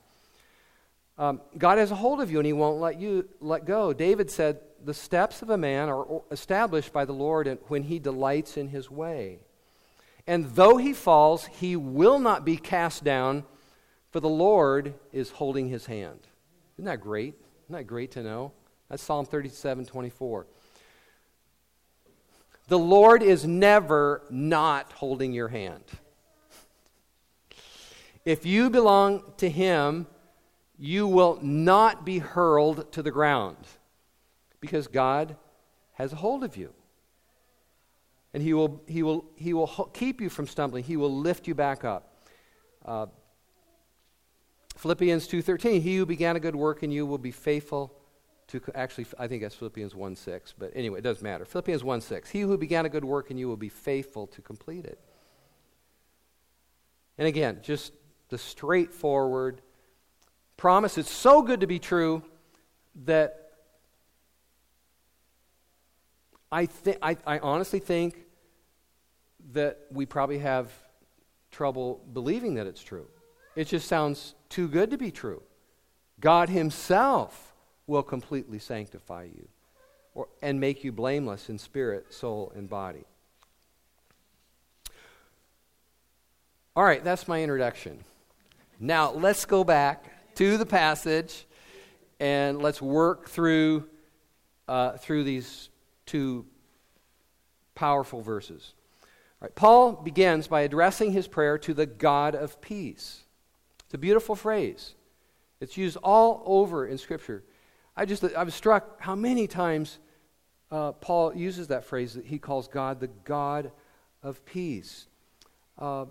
Um, 1.18 1.42
God 1.58 1.78
has 1.78 1.92
a 1.92 1.96
hold 1.96 2.20
of 2.20 2.30
you 2.30 2.40
and 2.40 2.46
he 2.46 2.54
won't 2.54 2.80
let 2.82 3.00
you 3.00 3.28
let 3.40 3.66
go. 3.66 3.94
David 3.94 4.30
said, 4.30 4.60
The 4.84 4.94
steps 4.94 5.42
of 5.42 5.50
a 5.50 5.58
man 5.58 5.88
are 5.90 6.22
established 6.30 6.92
by 6.92 7.06
the 7.06 7.14
Lord 7.14 7.58
when 7.68 7.84
he 7.84 8.00
delights 8.00 8.58
in 8.58 8.68
his 8.68 8.92
way. 8.92 9.40
And 10.28 10.46
though 10.56 10.78
he 10.78 10.94
falls, 10.94 11.46
he 11.46 11.76
will 11.76 12.20
not 12.20 12.44
be 12.44 12.58
cast 12.58 13.04
down, 13.04 13.46
for 14.12 14.20
the 14.20 14.30
Lord 14.30 14.96
is 15.14 15.30
holding 15.30 15.70
his 15.70 15.86
hand. 15.86 16.20
Isn't 16.78 16.86
that 16.86 17.00
great? 17.00 17.36
Isn't 17.66 17.76
that 17.76 17.86
great 17.86 18.12
to 18.12 18.24
know? 18.24 18.52
That's 18.90 19.04
Psalm 19.04 19.26
37 19.26 19.86
24. 19.86 20.48
The 22.68 22.80
Lord 22.80 23.22
is 23.22 23.46
never 23.46 24.24
not 24.30 24.92
holding 24.94 25.34
your 25.34 25.50
hand. 25.50 25.84
If 28.24 28.46
you 28.46 28.72
belong 28.72 29.34
to 29.38 29.50
Him, 29.50 30.08
you 30.78 31.08
will 31.08 31.40
not 31.44 32.06
be 32.06 32.18
hurled 32.18 32.92
to 32.94 33.04
the 33.04 33.12
ground 33.12 33.58
because 34.60 34.88
God 34.88 35.36
has 35.94 36.12
a 36.12 36.16
hold 36.16 36.44
of 36.44 36.58
you. 36.58 36.74
And 38.34 38.42
He 38.42 38.54
will, 38.54 38.82
he 38.88 39.04
will, 39.04 39.26
he 39.36 39.54
will 39.54 39.68
keep 39.94 40.20
you 40.20 40.30
from 40.30 40.48
stumbling, 40.48 40.84
He 40.84 40.98
will 40.98 41.16
lift 41.16 41.48
you 41.48 41.54
back 41.54 41.84
up. 41.84 42.26
Uh, 42.84 43.06
Philippians 44.76 45.28
2:13 45.28 45.82
He 45.82 45.98
who 45.98 46.06
began 46.06 46.36
a 46.36 46.40
good 46.40 46.56
work 46.56 46.84
in 46.84 46.92
you 46.92 47.06
will 47.06 47.18
be 47.18 47.32
faithful 47.32 47.96
to 48.48 48.62
actually 48.76 49.08
I 49.18 49.28
think 49.28 49.42
that's 49.42 49.56
Philippians 49.56 49.94
1:6 49.94 50.54
but 50.58 50.72
anyway 50.76 51.00
it 51.00 51.04
doesn't 51.04 51.24
matter. 51.24 51.46
Philippians 51.46 51.84
1:6 51.84 52.30
He 52.30 52.42
who 52.42 52.58
began 52.58 52.86
a 52.86 52.90
good 52.90 53.06
work 53.06 53.32
in 53.32 53.38
you 53.38 53.48
will 53.48 53.58
be 53.58 53.70
faithful 53.70 54.28
to 54.28 54.42
complete 54.42 54.86
it. 54.86 55.00
And 57.18 57.28
again, 57.28 57.60
just 57.62 57.94
the 58.30 58.38
straightforward 58.38 59.62
promise. 60.58 60.98
It's 60.98 61.12
so 61.12 61.42
good 61.42 61.62
to 61.62 61.68
be 61.68 61.80
true 61.80 62.24
that 63.06 63.52
I, 66.52 66.68
th- 66.68 66.98
I, 67.02 67.18
I 67.26 67.40
honestly 67.40 67.80
think 67.80 68.26
that 69.54 69.80
we 69.92 70.06
probably 70.06 70.40
have 70.40 70.72
trouble 71.52 72.02
believing 72.14 72.56
that 72.56 72.68
it's 72.68 72.84
true. 72.84 73.08
It 73.56 73.66
just 73.66 73.88
sounds 73.88 74.36
too 74.50 74.68
good 74.68 74.92
to 74.92 74.98
be 74.98 75.12
true. 75.12 75.42
God 76.20 76.50
Himself 76.50 77.55
will 77.88 78.04
completely 78.04 78.60
sanctify 78.60 79.24
you 79.24 79.48
or, 80.14 80.28
and 80.42 80.60
make 80.60 80.84
you 80.84 80.92
blameless 80.92 81.50
in 81.50 81.58
spirit, 81.58 82.14
soul, 82.14 82.52
and 82.56 82.70
body. 82.70 83.04
All 86.76 86.84
right, 86.84 87.04
that's 87.04 87.28
my 87.28 87.42
introduction. 87.42 88.04
Now, 88.80 89.12
let's 89.12 89.46
go 89.46 89.64
back 89.64 90.36
to 90.36 90.58
the 90.58 90.66
passage 90.66 91.46
and 92.20 92.62
let's 92.62 92.82
work 92.82 93.30
through, 93.30 93.88
uh, 94.68 94.98
through 94.98 95.24
these 95.24 95.70
two 96.06 96.46
powerful 97.76 98.22
verses. 98.22 98.74
All 99.42 99.48
right, 99.48 99.56
Paul 99.56 99.94
begins 99.94 100.48
by 100.48 100.62
addressing 100.62 101.12
his 101.12 101.28
prayer 101.28 101.58
to 101.60 101.74
the 101.74 101.86
God 101.86 102.36
of 102.36 102.60
peace. 102.62 103.22
It's 103.86 103.94
a 103.94 103.98
beautiful 103.98 104.36
phrase. 104.36 104.96
It's 105.62 105.78
used 105.78 105.98
all 105.98 106.44
over 106.46 106.86
in 106.86 106.98
Scripture. 106.98 107.44
I 107.98 108.06
just 108.06 108.24
I 108.24 108.44
was 108.44 108.54
struck 108.54 109.02
how 109.02 109.16
many 109.16 109.48
times 109.48 110.00
uh, 110.72 110.92
Paul 110.94 111.36
uses 111.36 111.68
that 111.68 111.86
phrase 111.86 112.16
that 112.16 112.26
he 112.26 112.40
calls 112.40 112.68
God 112.68 113.00
the 113.00 113.08
God 113.08 113.72
of 114.22 114.44
peace. 114.46 115.08
Uh, 115.80 116.06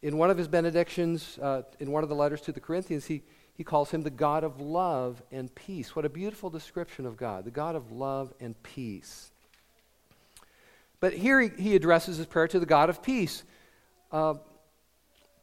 in 0.00 0.16
one 0.16 0.30
of 0.30 0.38
his 0.38 0.48
benedictions, 0.48 1.38
uh, 1.40 1.62
in 1.78 1.90
one 1.90 2.02
of 2.02 2.08
the 2.08 2.14
letters 2.14 2.40
to 2.42 2.52
the 2.52 2.60
Corinthians, 2.60 3.06
he, 3.06 3.22
he 3.54 3.62
calls 3.62 3.90
him 3.90 4.02
the 4.02 4.10
God 4.10 4.42
of 4.42 4.60
love 4.60 5.22
and 5.30 5.54
peace. 5.54 5.94
What 5.94 6.04
a 6.04 6.08
beautiful 6.08 6.50
description 6.50 7.06
of 7.06 7.16
God, 7.16 7.44
the 7.44 7.50
God 7.50 7.76
of 7.76 7.92
love 7.92 8.32
and 8.40 8.60
peace. 8.62 9.30
But 10.98 11.12
here 11.12 11.40
he, 11.40 11.50
he 11.58 11.76
addresses 11.76 12.16
his 12.16 12.26
prayer 12.26 12.48
to 12.48 12.58
the 12.58 12.66
God 12.66 12.88
of 12.88 13.02
peace. 13.02 13.44
Uh, 14.10 14.34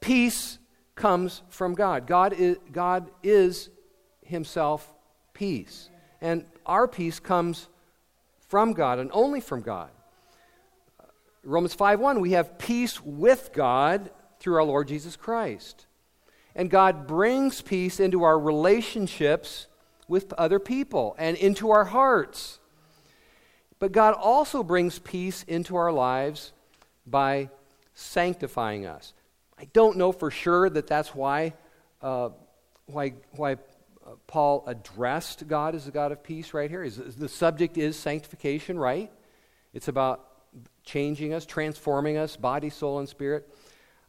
peace 0.01 0.57
comes 0.95 1.41
from 1.49 1.73
God. 1.73 2.07
God 2.07 2.33
is, 2.33 2.57
God 2.71 3.09
is 3.23 3.69
himself 4.23 4.93
peace. 5.39 5.89
And 6.19 6.45
our 6.65 6.85
peace 6.85 7.19
comes 7.19 7.69
from 8.49 8.73
God 8.73 8.99
and 8.99 9.09
only 9.13 9.39
from 9.39 9.61
God. 9.61 9.89
Romans 11.43 11.73
5:1 11.73 12.19
we 12.19 12.31
have 12.31 12.57
peace 12.57 13.01
with 13.01 13.53
God 13.53 14.11
through 14.39 14.55
our 14.55 14.63
Lord 14.63 14.89
Jesus 14.89 15.15
Christ. 15.15 15.85
And 16.55 16.69
God 16.69 17.07
brings 17.07 17.61
peace 17.61 18.01
into 18.01 18.23
our 18.23 18.37
relationships 18.37 19.67
with 20.09 20.33
other 20.33 20.59
people 20.59 21.15
and 21.17 21.37
into 21.37 21.71
our 21.71 21.85
hearts. 21.85 22.59
But 23.79 23.93
God 23.93 24.15
also 24.15 24.61
brings 24.61 24.99
peace 24.99 25.43
into 25.43 25.77
our 25.77 25.91
lives 25.91 26.51
by 27.07 27.49
sanctifying 27.93 28.85
us. 28.85 29.13
I 29.57 29.65
don't 29.71 29.95
know 29.95 30.11
for 30.11 30.31
sure 30.31 30.69
that 30.69 30.87
that's 30.87 31.15
why, 31.15 31.53
uh, 32.01 32.29
why, 32.87 33.13
why 33.31 33.57
Paul 34.27 34.63
addressed 34.67 35.47
God 35.47 35.75
as 35.75 35.85
the 35.85 35.91
God 35.91 36.11
of 36.11 36.23
peace 36.23 36.53
right 36.53 36.69
here. 36.69 36.89
The 36.89 37.29
subject 37.29 37.77
is 37.77 37.97
sanctification, 37.97 38.77
right? 38.77 39.11
It's 39.73 39.87
about 39.87 40.25
changing 40.83 41.33
us, 41.33 41.45
transforming 41.45 42.17
us, 42.17 42.35
body, 42.35 42.69
soul, 42.69 42.99
and 42.99 43.07
spirit. 43.07 43.47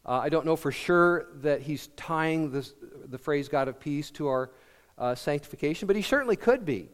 Uh, 0.06 0.12
I 0.12 0.28
don't 0.30 0.46
know 0.46 0.56
for 0.56 0.72
sure 0.72 1.26
that 1.42 1.60
he's 1.60 1.88
tying 1.88 2.50
this, 2.50 2.72
the 3.06 3.18
phrase 3.18 3.48
God 3.48 3.68
of 3.68 3.78
peace 3.78 4.10
to 4.12 4.28
our 4.28 4.50
uh, 4.96 5.14
sanctification, 5.14 5.86
but 5.86 5.96
he 5.96 6.02
certainly 6.02 6.36
could 6.36 6.64
be. 6.64 6.88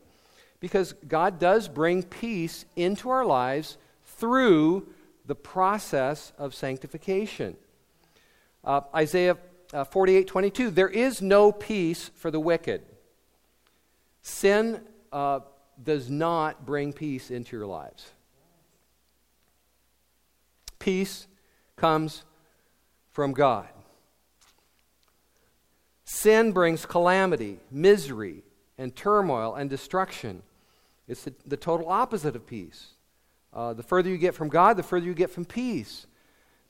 Because 0.59 0.95
God 1.07 1.39
does 1.39 1.69
bring 1.69 2.03
peace 2.03 2.65
into 2.75 3.11
our 3.11 3.25
lives 3.25 3.77
through 4.05 4.89
the 5.27 5.35
process 5.35 6.33
of 6.39 6.55
sanctification. 6.55 7.57
Uh, 8.65 8.81
Isaiah 8.95 9.37
uh, 9.73 9.85
48 9.85 10.27
22, 10.27 10.71
there 10.71 10.89
is 10.89 11.21
no 11.21 11.53
peace 11.53 12.11
for 12.15 12.31
the 12.31 12.41
wicked. 12.41 12.83
Sin 14.27 14.81
uh, 15.13 15.39
does 15.81 16.11
not 16.11 16.67
bring 16.67 16.93
peace 16.93 17.31
into 17.31 17.57
your 17.57 17.65
lives. 17.65 18.11
Peace 20.81 21.29
comes 21.77 22.25
from 23.13 23.33
God. 23.33 23.69
Sin 26.05 26.51
brings 26.51 26.85
calamity, 26.85 27.61
misery, 27.71 28.43
and 28.77 28.97
turmoil 28.97 29.55
and 29.55 29.71
destruction. 29.71 30.43
It's 31.07 31.23
the, 31.23 31.33
the 31.47 31.57
total 31.57 31.89
opposite 31.89 32.35
of 32.35 32.49
peace. 32.49 32.95
Uh, 33.53 33.75
the 33.75 33.85
further 33.85 34.11
you 34.11 34.19
get 34.19 34.35
from 34.35 34.49
God, 34.49 34.77
the 34.77 34.83
further 34.83 35.07
you 35.07 35.15
get 35.15 35.31
from 35.31 35.45
peace. 35.45 36.05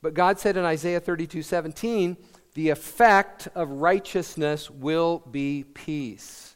But 0.02 0.12
God 0.12 0.38
said 0.38 0.58
in 0.58 0.66
Isaiah 0.66 1.00
32 1.00 1.40
17, 1.40 2.18
the 2.52 2.68
effect 2.68 3.48
of 3.54 3.70
righteousness 3.70 4.70
will 4.70 5.20
be 5.30 5.64
peace. 5.72 6.55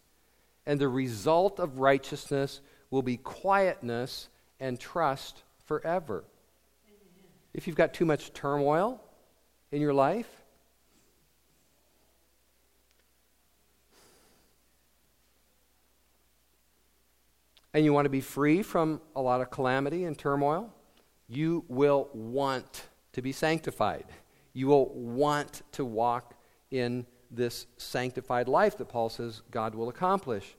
And 0.67 0.79
the 0.81 0.89
result 0.89 1.59
of 1.59 1.79
righteousness 1.79 2.61
will 2.91 3.03
be 3.03 3.17
quietness 3.17 4.29
and 4.59 4.79
trust 4.79 5.43
forever. 5.65 6.25
If 7.55 7.67
you've 7.67 7.77
got 7.77 7.95
too 7.95 8.05
much 8.05 8.33
turmoil 8.33 9.01
in 9.73 9.81
your 9.81 9.95
life, 9.95 10.29
and 17.73 17.85
you 17.85 17.93
want 17.93 18.05
to 18.05 18.11
be 18.11 18.21
free 18.21 18.63
from 18.63 19.01
a 19.15 19.21
lot 19.21 19.41
of 19.41 19.51
calamity 19.51 20.05
and 20.05 20.19
turmoil, 20.19 20.73
you 21.29 21.65
will 21.69 22.09
want 22.13 22.89
to 23.13 23.23
be 23.23 23.33
sanctified. 23.33 24.07
You 24.53 24.67
will 24.67 24.89
want 24.93 25.63
to 25.73 25.85
walk 25.85 26.35
in 26.71 27.07
this 27.31 27.67
sanctified 27.77 28.49
life 28.49 28.77
that 28.79 28.89
Paul 28.89 29.09
says 29.09 29.43
God 29.51 29.75
will 29.75 29.89
accomplish 29.89 30.57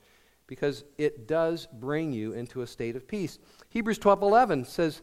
because 0.48 0.84
it 0.98 1.28
does 1.28 1.68
bring 1.72 2.12
you 2.12 2.34
into 2.34 2.62
a 2.62 2.68
state 2.68 2.96
of 2.96 3.08
peace. 3.08 3.40
Hebrews 3.70 4.00
12:11 4.00 4.66
says 4.66 5.02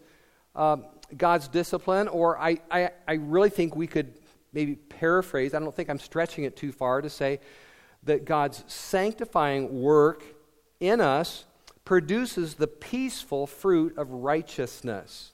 uh, 0.54 0.78
God's 1.16 1.48
discipline, 1.48 2.08
or 2.08 2.38
I, 2.38 2.58
I, 2.70 2.90
I 3.06 3.14
really 3.14 3.50
think 3.50 3.76
we 3.76 3.86
could 3.86 4.14
maybe 4.52 4.74
paraphrase, 4.74 5.54
I 5.54 5.58
don't 5.58 5.74
think 5.74 5.88
I'm 5.88 5.98
stretching 5.98 6.44
it 6.44 6.56
too 6.56 6.72
far 6.72 7.00
to 7.00 7.10
say 7.10 7.40
that 8.04 8.24
God's 8.24 8.64
sanctifying 8.66 9.80
work 9.80 10.24
in 10.80 11.00
us 11.00 11.44
produces 11.84 12.54
the 12.54 12.66
peaceful 12.66 13.46
fruit 13.46 13.96
of 13.96 14.10
righteousness. 14.10 15.32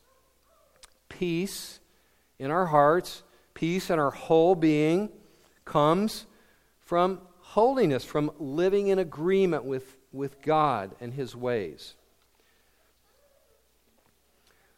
Peace 1.09 1.81
in 2.39 2.51
our 2.51 2.67
hearts, 2.67 3.23
peace 3.55 3.91
in 3.91 3.99
our 3.99 4.11
whole 4.11 4.55
being 4.55 5.09
comes 5.65 6.27
from 6.81 7.21
holiness, 7.41 8.05
from 8.05 8.31
living 8.39 8.89
in 8.89 8.99
agreement 8.99 9.65
with, 9.65 9.97
with 10.13 10.41
God 10.43 10.93
and 11.01 11.15
His 11.15 11.35
ways. 11.37 11.95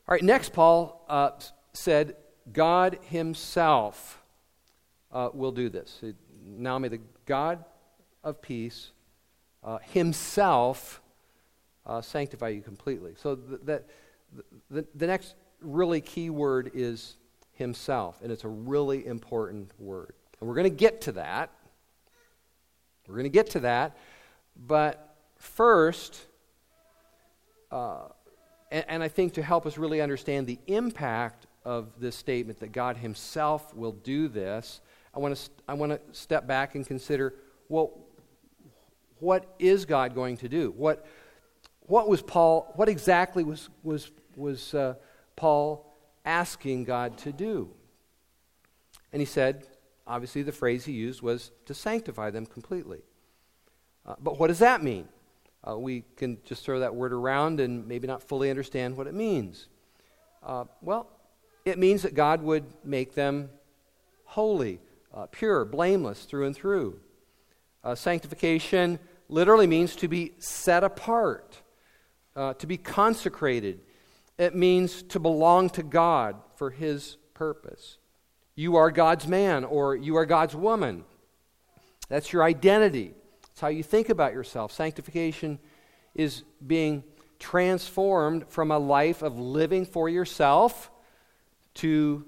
All 0.09 0.13
right, 0.13 0.23
next, 0.23 0.53
Paul 0.53 1.05
uh, 1.09 1.31
said, 1.73 2.17
God 2.53 2.99
Himself 3.03 4.23
uh, 5.13 5.31
will 5.33 5.53
do 5.53 5.69
this. 5.69 6.03
Now 6.45 6.79
may 6.79 6.89
the 6.89 7.01
God 7.25 7.65
of 8.23 8.41
peace 8.41 8.91
uh, 9.65 9.79
Himself 9.79 11.01
uh, 11.85 12.01
sanctify 12.01 12.49
you 12.49 12.63
completely. 12.63 13.15
So 13.17 13.37
th- 13.37 13.61
that 13.65 13.85
the, 14.71 14.87
the 14.95 15.07
next 15.07 15.35
really 15.61 16.01
key 16.01 16.31
word 16.31 16.71
is 16.75 17.17
Himself, 17.53 18.21
and 18.23 18.31
it's 18.31 18.45
a 18.45 18.49
really 18.49 19.07
important 19.07 19.73
word. 19.79 20.15
And 20.47 20.49
we're 20.49 20.63
going 20.63 20.71
to 20.71 20.77
get 20.77 21.01
to 21.01 21.13
that. 21.13 21.51
We're 23.09 23.17
going 23.17 23.25
to 23.25 23.31
get 23.31 23.51
to 23.51 23.61
that. 23.61 23.97
But 24.57 25.17
first, 25.39 26.25
uh, 27.73 28.03
and, 28.71 28.85
and 28.87 29.03
I 29.03 29.09
think 29.09 29.35
to 29.35 29.43
help 29.43 29.67
us 29.67 29.77
really 29.77 30.01
understand 30.01 30.47
the 30.47 30.61
impact 30.69 31.49
of 31.65 31.89
this 31.99 32.15
statement 32.15 32.61
that 32.61 32.71
God 32.71 32.97
Himself 32.97 33.75
will 33.75 33.91
do 33.91 34.29
this, 34.29 34.81
I 35.13 35.19
want 35.19 35.35
to, 35.35 35.51
I 35.67 35.75
want 35.75 35.91
to 35.91 36.01
step 36.17 36.47
back 36.47 36.77
and 36.77 36.87
consider 36.87 37.35
well, 37.69 37.99
what 39.19 39.53
is 39.59 39.85
God 39.85 40.15
going 40.15 40.37
to 40.37 40.49
do? 40.49 40.73
What, 40.77 41.05
what 41.81 42.09
was 42.09 42.23
Paul, 42.23 42.73
what 42.77 42.89
exactly 42.89 43.43
was, 43.43 43.69
was, 43.83 44.13
was 44.37 44.75
uh, 44.75 44.95
Paul 45.35 45.93
asking 46.25 46.85
God 46.85 47.19
to 47.19 47.33
do? 47.33 47.69
And 49.13 49.21
he 49.21 49.27
said, 49.27 49.67
obviously, 50.07 50.43
the 50.43 50.53
phrase 50.53 50.85
he 50.85 50.93
used 50.93 51.23
was 51.23 51.51
to 51.67 51.75
sanctify 51.75 52.31
them 52.31 52.47
completely. 52.47 53.01
Uh, 54.05 54.15
but 54.21 54.39
what 54.39 54.49
does 54.49 54.61
that 54.61 54.83
mean? 54.83 55.09
Uh, 55.67 55.77
we 55.77 56.05
can 56.17 56.39
just 56.45 56.65
throw 56.65 56.81
that 56.81 56.95
word 56.95 57.13
around 57.13 57.59
and 57.61 57.87
maybe 57.89 58.07
not 58.07 58.23
fully 58.23 58.51
understand 58.51 58.97
what 58.97 59.07
it 59.07 59.15
means. 59.15 59.69
Uh, 60.45 60.65
well, 60.81 61.09
it 61.65 61.79
means 61.79 62.03
that 62.03 62.15
God 62.15 62.41
would 62.43 62.65
make 62.85 63.15
them 63.15 63.51
holy, 64.25 64.81
uh, 65.13 65.27
pure, 65.27 65.65
blameless 65.65 66.25
through 66.25 66.47
and 66.47 66.55
through. 66.55 67.01
Uh, 67.83 67.95
sanctification 67.95 68.99
literally 69.29 69.67
means 69.67 69.97
to 69.97 70.07
be 70.07 70.33
set 70.39 70.85
apart, 70.85 71.63
uh, 72.37 72.55
to 72.55 72.67
be 72.67 72.77
consecrated. 72.77 73.81
It 74.39 74.55
means 74.55 75.03
to 75.05 75.19
belong 75.19 75.71
to 75.71 75.83
God 75.83 76.37
for 76.55 76.71
His 76.71 77.17
purpose. 77.35 77.99
You 78.57 78.77
are 78.77 78.91
God's 78.91 79.29
man 79.29 79.65
or 79.65 79.95
you 79.95 80.17
are 80.17 80.25
God's 80.25 80.57
woman. 80.57 81.05
That's 82.09 82.33
your 82.33 82.43
identity. 82.43 83.15
It's 83.51 83.61
how 83.61 83.69
you 83.69 83.83
think 83.83 84.09
about 84.09 84.33
yourself. 84.33 84.73
Sanctification 84.73 85.59
is 86.15 86.43
being 86.67 87.05
transformed 87.39 88.49
from 88.49 88.71
a 88.71 88.79
life 88.79 89.23
of 89.23 89.39
living 89.39 89.85
for 89.85 90.09
yourself 90.09 90.91
to 91.75 92.25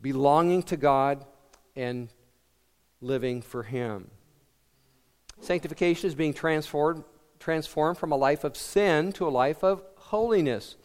belonging 0.00 0.62
to 0.62 0.78
God 0.78 1.26
and 1.74 2.08
living 3.02 3.42
for 3.42 3.62
Him. 3.62 4.10
Sanctification 5.40 6.08
is 6.08 6.14
being 6.14 6.32
transformed, 6.32 7.04
transformed 7.38 7.98
from 7.98 8.12
a 8.12 8.16
life 8.16 8.44
of 8.44 8.56
sin 8.56 9.12
to 9.12 9.28
a 9.28 9.28
life 9.28 9.62
of 9.62 9.82
holiness. 9.96 10.76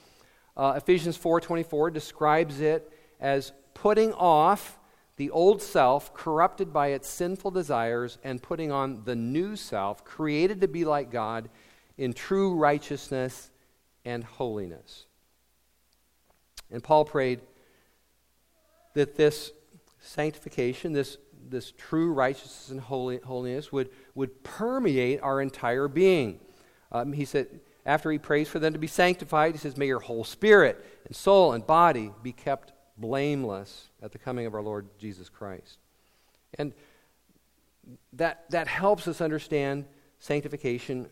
Uh, 0.58 0.74
Ephesians 0.76 1.18
4:24 1.18 1.90
describes 1.94 2.60
it 2.60 2.92
as 3.22 3.54
putting 3.74 4.12
off 4.14 4.78
the 5.22 5.30
old 5.30 5.62
self 5.62 6.16
corrupted 6.16 6.74
by 6.74 6.88
its 6.88 7.08
sinful 7.08 7.52
desires 7.52 8.18
and 8.24 8.42
putting 8.42 8.72
on 8.72 9.04
the 9.06 9.16
new 9.16 9.56
self 9.56 10.04
created 10.04 10.62
to 10.62 10.68
be 10.68 10.84
like 10.84 11.12
God 11.12 11.48
in 11.96 12.12
true 12.12 12.56
righteousness 12.56 13.52
and 14.04 14.24
holiness. 14.24 15.06
And 16.72 16.84
Paul 16.84 17.06
prayed 17.06 17.42
that 18.96 19.16
this 19.16 19.52
sanctification, 20.00 20.92
this, 20.92 21.20
this 21.48 21.72
true 21.78 22.12
righteousness 22.12 22.70
and 22.72 22.80
holy, 22.80 23.20
holiness, 23.20 23.72
would, 23.72 23.92
would 24.16 24.44
permeate 24.44 25.22
our 25.22 25.40
entire 25.40 25.88
being. 25.88 26.40
Um, 26.92 27.14
he 27.14 27.26
said, 27.26 27.60
after 27.86 28.12
he 28.12 28.18
prays 28.18 28.48
for 28.48 28.58
them 28.58 28.74
to 28.74 28.80
be 28.80 28.88
sanctified, 28.88 29.52
he 29.52 29.60
says, 29.60 29.78
May 29.78 29.86
your 29.86 30.00
whole 30.00 30.24
spirit 30.24 30.84
and 31.06 31.16
soul 31.16 31.54
and 31.54 31.64
body 31.68 32.12
be 32.24 32.32
kept 32.32 32.71
blameless 33.02 33.90
at 34.02 34.12
the 34.12 34.18
coming 34.18 34.46
of 34.46 34.54
our 34.54 34.62
Lord 34.62 34.88
Jesus 35.00 35.28
Christ. 35.28 35.78
And 36.58 36.74
that, 38.14 38.46
that 38.52 38.68
helps 38.68 39.08
us 39.08 39.20
understand 39.20 39.86
sanctification 40.20 41.08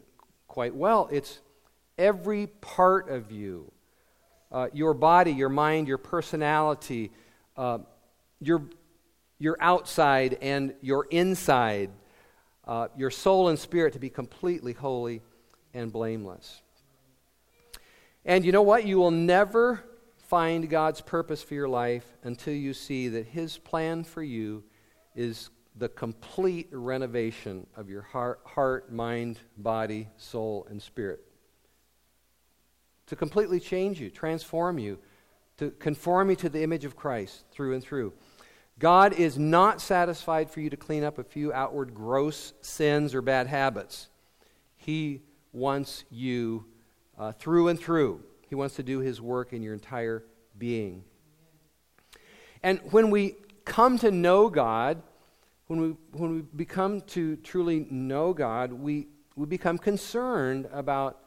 quite 0.47 0.75
well. 0.75 1.09
It's 1.11 1.39
every 1.97 2.47
part 2.47 3.09
of 3.09 3.31
you 3.31 3.71
uh, 4.51 4.67
your 4.73 4.95
body, 4.95 5.31
your 5.31 5.49
mind, 5.49 5.87
your 5.87 5.99
personality, 5.99 7.11
uh, 7.55 7.77
your, 8.41 8.63
your 9.37 9.55
outside 9.59 10.37
and 10.41 10.73
your 10.81 11.05
inside, 11.11 11.91
uh, 12.65 12.87
your 12.97 13.11
soul 13.11 13.49
and 13.49 13.59
spirit 13.59 13.93
to 13.93 13.99
be 13.99 14.09
completely 14.09 14.73
holy 14.73 15.21
and 15.73 15.91
blameless. 15.91 16.63
And 18.25 18.43
you 18.43 18.51
know 18.51 18.63
what? 18.63 18.85
You 18.85 18.97
will 18.97 19.11
never 19.11 19.83
find 20.29 20.69
God's 20.69 21.01
purpose 21.01 21.41
for 21.41 21.55
your 21.55 21.67
life 21.67 22.05
until 22.21 22.53
you 22.53 22.71
see 22.71 23.07
that 23.07 23.25
His 23.25 23.57
plan 23.57 24.03
for 24.03 24.21
you 24.21 24.63
is 25.15 25.49
the 25.75 25.89
complete 25.89 26.69
renovation 26.71 27.65
of 27.75 27.89
your 27.89 28.03
heart, 28.03 28.41
heart, 28.45 28.93
mind, 28.93 29.39
body, 29.57 30.07
soul, 30.17 30.67
and 30.69 30.79
spirit. 30.79 31.21
To 33.07 33.15
completely 33.15 33.59
change 33.59 33.99
you, 33.99 34.11
transform 34.11 34.77
you, 34.77 34.99
to 35.57 35.71
conform 35.71 36.29
you 36.29 36.35
to 36.37 36.49
the 36.49 36.61
image 36.61 36.85
of 36.85 36.95
Christ 36.95 37.45
through 37.51 37.73
and 37.73 37.83
through. 37.83 38.13
God 38.77 39.13
is 39.13 39.39
not 39.39 39.81
satisfied 39.81 40.51
for 40.51 40.61
you 40.61 40.69
to 40.69 40.77
clean 40.77 41.03
up 41.03 41.17
a 41.17 41.23
few 41.23 41.51
outward 41.51 41.95
gross 41.95 42.53
sins 42.61 43.15
or 43.15 43.23
bad 43.23 43.47
habits. 43.47 44.09
He 44.77 45.23
wants 45.53 46.03
you 46.11 46.65
uh, 47.17 47.31
through 47.31 47.69
and 47.69 47.79
through 47.79 48.23
he 48.49 48.55
wants 48.55 48.75
to 48.75 48.83
do 48.83 48.99
His 48.99 49.21
work 49.21 49.53
in 49.53 49.61
your 49.61 49.73
entire 49.73 50.23
being. 50.57 51.03
And 52.63 52.79
when 52.91 53.11
we 53.11 53.35
come 53.63 53.99
to 53.99 54.11
know 54.11 54.49
God, 54.49 55.01
when 55.67 55.79
we, 55.79 55.87
when 56.11 56.35
we 56.35 56.41
become 56.41 57.01
to 57.01 57.35
truly 57.37 57.85
know 57.91 58.33
God, 58.33 58.73
we, 58.73 59.07
we 59.35 59.45
become 59.45 59.77
concerned 59.77 60.67
about 60.73 61.19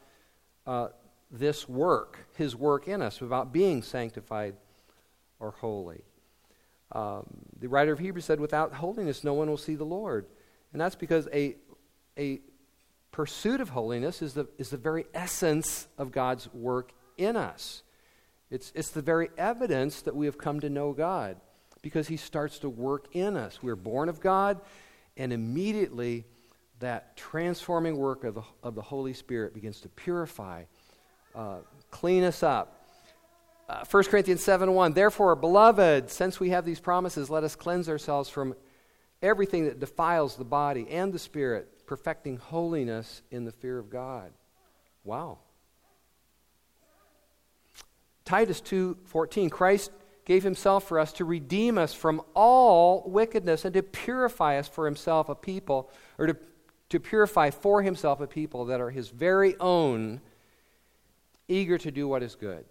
uh, 0.67 0.89
this 1.31 1.67
work, 1.67 2.19
His 2.35 2.55
work 2.55 2.89
in 2.89 3.01
us, 3.01 3.21
about 3.21 3.53
being 3.53 3.81
sanctified 3.81 4.55
or 5.39 5.51
holy. 5.51 6.03
Um, 6.91 7.25
the 7.59 7.69
writer 7.69 7.93
of 7.93 7.99
Hebrews 7.99 8.25
said, 8.25 8.39
Without 8.39 8.73
holiness, 8.73 9.23
no 9.23 9.33
one 9.33 9.49
will 9.49 9.57
see 9.57 9.75
the 9.75 9.85
Lord. 9.85 10.25
And 10.73 10.81
that's 10.81 10.95
because 10.95 11.27
a, 11.33 11.55
a 12.17 12.41
pursuit 13.11 13.61
of 13.61 13.69
holiness 13.69 14.21
is 14.21 14.33
the, 14.33 14.47
is 14.57 14.69
the 14.69 14.77
very 14.77 15.05
essence 15.13 15.87
of 15.97 16.11
God's 16.11 16.53
work 16.53 16.91
in 17.17 17.35
us. 17.35 17.83
It's, 18.49 18.71
it's 18.75 18.89
the 18.89 19.01
very 19.01 19.29
evidence 19.37 20.01
that 20.01 20.15
we 20.15 20.25
have 20.27 20.37
come 20.37 20.59
to 20.59 20.69
know 20.69 20.93
God 20.93 21.37
because 21.81 22.07
He 22.07 22.17
starts 22.17 22.59
to 22.59 22.69
work 22.69 23.07
in 23.13 23.35
us. 23.35 23.61
We're 23.61 23.75
born 23.75 24.09
of 24.09 24.19
God, 24.19 24.61
and 25.17 25.33
immediately 25.33 26.25
that 26.79 27.15
transforming 27.15 27.97
work 27.97 28.23
of 28.23 28.35
the, 28.35 28.43
of 28.61 28.75
the 28.75 28.81
Holy 28.81 29.13
Spirit 29.13 29.53
begins 29.53 29.81
to 29.81 29.89
purify, 29.89 30.63
uh, 31.33 31.57
clean 31.91 32.23
us 32.23 32.43
up. 32.43 32.79
Uh, 33.69 33.85
1 33.89 34.03
Corinthians 34.05 34.43
7 34.43 34.73
1, 34.73 34.93
therefore, 34.93 35.35
beloved, 35.35 36.09
since 36.09 36.39
we 36.39 36.49
have 36.49 36.65
these 36.65 36.79
promises, 36.79 37.29
let 37.29 37.43
us 37.43 37.55
cleanse 37.55 37.87
ourselves 37.87 38.29
from 38.29 38.53
everything 39.21 39.65
that 39.65 39.79
defiles 39.79 40.35
the 40.35 40.43
body 40.43 40.85
and 40.89 41.13
the 41.13 41.19
spirit, 41.19 41.87
perfecting 41.87 42.37
holiness 42.37 43.21
in 43.31 43.45
the 43.45 43.51
fear 43.51 43.79
of 43.79 43.89
God. 43.89 44.31
Wow. 45.03 45.39
Titus 48.25 48.61
2:14 48.61 49.49
Christ 49.49 49.91
gave 50.25 50.43
himself 50.43 50.87
for 50.87 50.99
us 50.99 51.11
to 51.13 51.25
redeem 51.25 51.77
us 51.77 51.93
from 51.93 52.21
all 52.33 53.03
wickedness 53.05 53.65
and 53.65 53.73
to 53.73 53.83
purify 53.83 54.57
us 54.57 54.67
for 54.67 54.85
himself 54.85 55.27
a 55.27 55.35
people 55.35 55.89
or 56.17 56.27
to, 56.27 56.37
to 56.89 56.99
purify 56.99 57.49
for 57.49 57.81
himself 57.81 58.21
a 58.21 58.27
people 58.27 58.65
that 58.65 58.79
are 58.79 58.89
his 58.89 59.09
very 59.09 59.57
own 59.59 60.21
eager 61.47 61.77
to 61.77 61.91
do 61.91 62.07
what 62.07 62.23
is 62.23 62.35
good. 62.35 62.65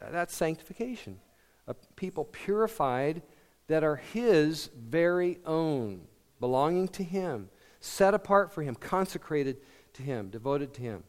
That's 0.00 0.34
sanctification. 0.34 1.18
A 1.66 1.74
people 1.96 2.24
purified 2.24 3.22
that 3.68 3.82
are 3.82 3.96
his 3.96 4.70
very 4.76 5.38
own, 5.44 6.02
belonging 6.38 6.88
to 6.88 7.02
him, 7.02 7.48
set 7.80 8.14
apart 8.14 8.52
for 8.52 8.62
him, 8.62 8.74
consecrated 8.74 9.56
to 9.94 10.02
him, 10.02 10.28
devoted 10.28 10.74
to 10.74 10.82
him. 10.82 11.02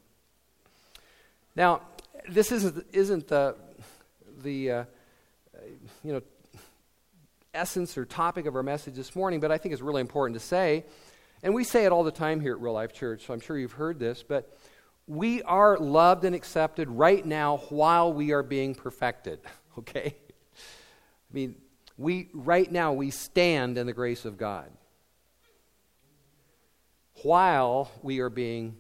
Now, 1.56 1.82
this 2.30 2.52
isn't, 2.52 2.86
isn't 2.94 3.28
the, 3.28 3.56
the 4.44 4.72
uh, 4.72 4.84
you 6.04 6.14
know, 6.14 6.22
essence 7.54 7.98
or 7.98 8.06
topic 8.06 8.46
of 8.46 8.56
our 8.56 8.64
message 8.64 8.96
this 8.96 9.16
morning, 9.16 9.40
but 9.40 9.52
I 9.52 9.58
think 9.58 9.74
it's 9.74 9.82
really 9.82 10.02
important 10.02 10.40
to 10.40 10.46
say. 10.46 10.86
And 11.44 11.54
we 11.54 11.64
say 11.64 11.86
it 11.86 11.92
all 11.92 12.04
the 12.04 12.12
time 12.12 12.40
here 12.40 12.54
at 12.54 12.62
Real 12.62 12.74
Life 12.74 12.94
Church, 12.94 13.26
so 13.26 13.34
I'm 13.34 13.40
sure 13.40 13.58
you've 13.58 13.74
heard 13.74 14.00
this, 14.00 14.24
but 14.24 14.58
we 15.08 15.42
are 15.44 15.78
loved 15.78 16.24
and 16.26 16.36
accepted 16.36 16.90
right 16.90 17.26
now 17.26 17.58
while 17.70 18.12
we 18.12 18.32
are 18.32 18.44
being 18.44 18.76
perfected, 18.76 19.40
okay? 19.80 20.16
I 20.28 21.34
mean, 21.34 21.56
we 21.98 22.30
right 22.34 22.72
now 22.72 22.94
we 22.94 23.10
stand 23.10 23.78
in 23.78 23.88
the 23.88 23.94
grace 23.94 24.26
of 24.26 24.38
God 24.38 24.70
while 27.24 27.92
we 28.04 28.20
are 28.20 28.30
being 28.30 28.78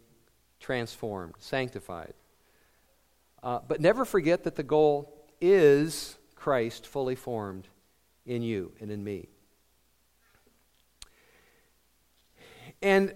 transformed, 0.60 1.34
sanctified. 1.40 2.14
Uh, 3.43 3.60
but 3.67 3.80
never 3.80 4.06
forget 4.06 4.43
that 4.43 4.56
the 4.56 4.63
goal 4.63 5.26
is 5.39 6.17
Christ 6.36 6.88
fully 6.88 7.15
formed 7.15 7.67
in 8.26 8.41
you 8.41 8.71
and 8.80 8.91
in 8.91 9.04
me. 9.04 9.28
And 12.82 13.13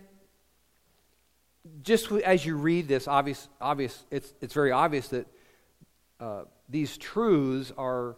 just 1.83 2.11
as 2.11 2.45
you 2.45 2.55
read 2.55 2.87
this, 2.87 3.07
obvious, 3.07 3.47
obvious, 3.59 4.05
it's, 4.09 4.33
it's 4.41 4.53
very 4.53 4.71
obvious 4.71 5.07
that 5.09 5.27
uh, 6.19 6.43
these 6.69 6.97
truths 6.97 7.71
are, 7.77 8.15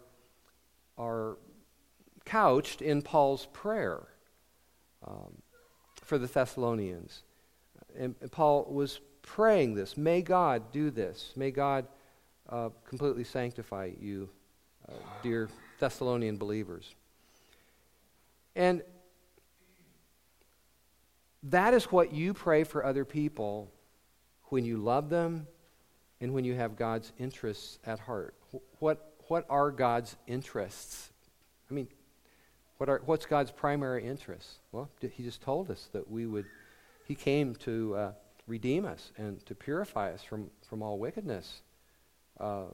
are 0.96 1.38
couched 2.24 2.82
in 2.82 3.02
Paul's 3.02 3.46
prayer 3.52 4.06
um, 5.06 5.42
for 6.02 6.18
the 6.18 6.26
Thessalonians. 6.26 7.22
And, 7.96 8.14
and, 8.20 8.30
Paul 8.32 8.64
was 8.70 9.00
praying 9.22 9.74
this. 9.74 9.96
May 9.96 10.22
God 10.22 10.72
do 10.72 10.90
this. 10.90 11.32
May 11.36 11.50
God 11.50 11.86
uh, 12.48 12.70
completely 12.86 13.24
sanctify 13.24 13.90
you, 14.00 14.28
uh, 14.88 14.92
dear 15.22 15.48
Thessalonian 15.78 16.36
believers. 16.36 16.94
And 18.56 18.82
that 21.44 21.74
is 21.74 21.84
what 21.84 22.12
you 22.12 22.34
pray 22.34 22.64
for 22.64 22.84
other 22.84 23.04
people 23.04 23.70
when 24.44 24.64
you 24.64 24.78
love 24.78 25.10
them 25.10 25.46
and 26.20 26.32
when 26.32 26.44
you 26.44 26.54
have 26.54 26.76
God's 26.76 27.12
interests 27.18 27.78
at 27.86 27.98
heart. 27.98 28.34
What, 28.78 29.14
what 29.28 29.44
are 29.50 29.70
God's 29.70 30.16
interests? 30.26 31.10
I 31.70 31.74
mean, 31.74 31.88
what 32.78 32.88
are, 32.88 33.02
what's 33.04 33.26
God's 33.26 33.50
primary 33.50 34.04
interest? 34.06 34.58
Well, 34.72 34.88
He 35.00 35.22
just 35.22 35.42
told 35.42 35.70
us 35.70 35.88
that 35.92 36.10
we 36.10 36.26
would, 36.26 36.46
He 37.06 37.14
came 37.14 37.54
to 37.56 37.94
uh, 37.94 38.12
redeem 38.46 38.84
us 38.84 39.12
and 39.16 39.44
to 39.46 39.54
purify 39.54 40.12
us 40.12 40.22
from, 40.22 40.50
from 40.68 40.82
all 40.82 40.98
wickedness, 40.98 41.62
uh, 42.40 42.64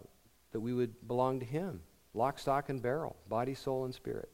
that 0.53 0.61
we 0.61 0.73
would 0.73 1.07
belong 1.07 1.41
to 1.41 1.47
Him, 1.47 1.81
lock, 2.15 2.39
stock, 2.39 2.69
and 2.69 2.83
barrel, 2.83 3.17
body, 3.29 3.55
soul, 3.55 3.85
and 3.85 3.95
spirit. 3.95 4.29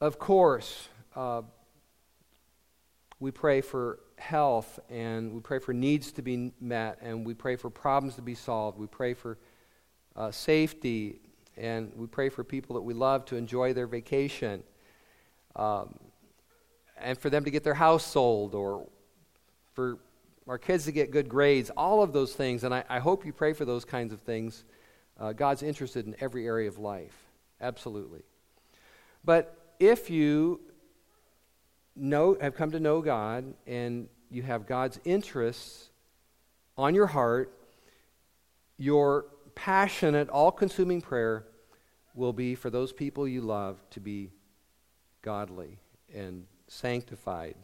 Of 0.00 0.18
course, 0.18 0.88
uh, 1.14 1.42
we 3.20 3.30
pray 3.30 3.60
for 3.60 4.00
health 4.18 4.80
and 4.90 5.32
we 5.32 5.40
pray 5.40 5.60
for 5.60 5.72
needs 5.72 6.10
to 6.10 6.22
be 6.22 6.52
met 6.60 6.98
and 7.02 7.24
we 7.24 7.34
pray 7.34 7.54
for 7.54 7.70
problems 7.70 8.16
to 8.16 8.22
be 8.22 8.34
solved. 8.34 8.80
We 8.80 8.88
pray 8.88 9.14
for 9.14 9.38
uh, 10.16 10.32
safety 10.32 11.20
and 11.56 11.92
we 11.94 12.08
pray 12.08 12.30
for 12.30 12.42
people 12.42 12.74
that 12.74 12.82
we 12.82 12.94
love 12.94 13.24
to 13.26 13.36
enjoy 13.36 13.74
their 13.74 13.86
vacation 13.86 14.64
um, 15.54 15.94
and 17.02 17.18
for 17.18 17.30
them 17.30 17.44
to 17.44 17.50
get 17.50 17.64
their 17.64 17.74
house 17.74 18.04
sold 18.04 18.54
or 18.54 18.86
for 19.74 19.98
our 20.48 20.58
kids 20.58 20.84
to 20.84 20.92
get 20.92 21.10
good 21.10 21.28
grades, 21.28 21.70
all 21.70 22.02
of 22.02 22.12
those 22.12 22.34
things. 22.34 22.64
And 22.64 22.74
I, 22.74 22.84
I 22.88 22.98
hope 22.98 23.24
you 23.24 23.32
pray 23.32 23.52
for 23.52 23.64
those 23.64 23.84
kinds 23.84 24.12
of 24.12 24.20
things. 24.20 24.64
Uh, 25.18 25.32
God's 25.32 25.62
interested 25.62 26.06
in 26.06 26.16
every 26.20 26.46
area 26.46 26.68
of 26.68 26.78
life, 26.78 27.14
absolutely. 27.60 28.22
But 29.24 29.74
if 29.78 30.10
you 30.10 30.60
know, 31.94 32.36
have 32.40 32.54
come 32.54 32.72
to 32.72 32.80
know 32.80 33.02
God 33.02 33.54
and 33.66 34.08
you 34.30 34.42
have 34.42 34.66
God's 34.66 34.98
interests 35.04 35.90
on 36.76 36.94
your 36.94 37.06
heart, 37.06 37.56
your 38.78 39.26
passionate, 39.54 40.28
all 40.28 40.50
consuming 40.50 41.00
prayer 41.00 41.44
will 42.14 42.32
be 42.32 42.54
for 42.54 42.70
those 42.70 42.92
people 42.92 43.28
you 43.28 43.42
love 43.42 43.78
to 43.90 44.00
be 44.00 44.30
godly 45.22 45.78
and 46.14 46.46
sanctified 46.72 47.54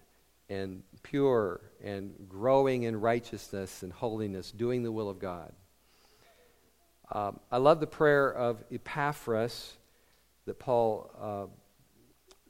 and 0.50 0.82
pure 1.02 1.60
and 1.82 2.14
growing 2.28 2.82
in 2.84 3.00
righteousness 3.00 3.82
and 3.82 3.92
holiness, 3.92 4.50
doing 4.50 4.82
the 4.82 4.92
will 4.92 5.08
of 5.08 5.18
God. 5.18 5.52
Um, 7.10 7.40
I 7.50 7.56
love 7.56 7.80
the 7.80 7.86
prayer 7.86 8.32
of 8.32 8.62
Epaphras 8.70 9.74
that 10.44 10.58
Paul 10.58 11.10
uh, 11.20 11.46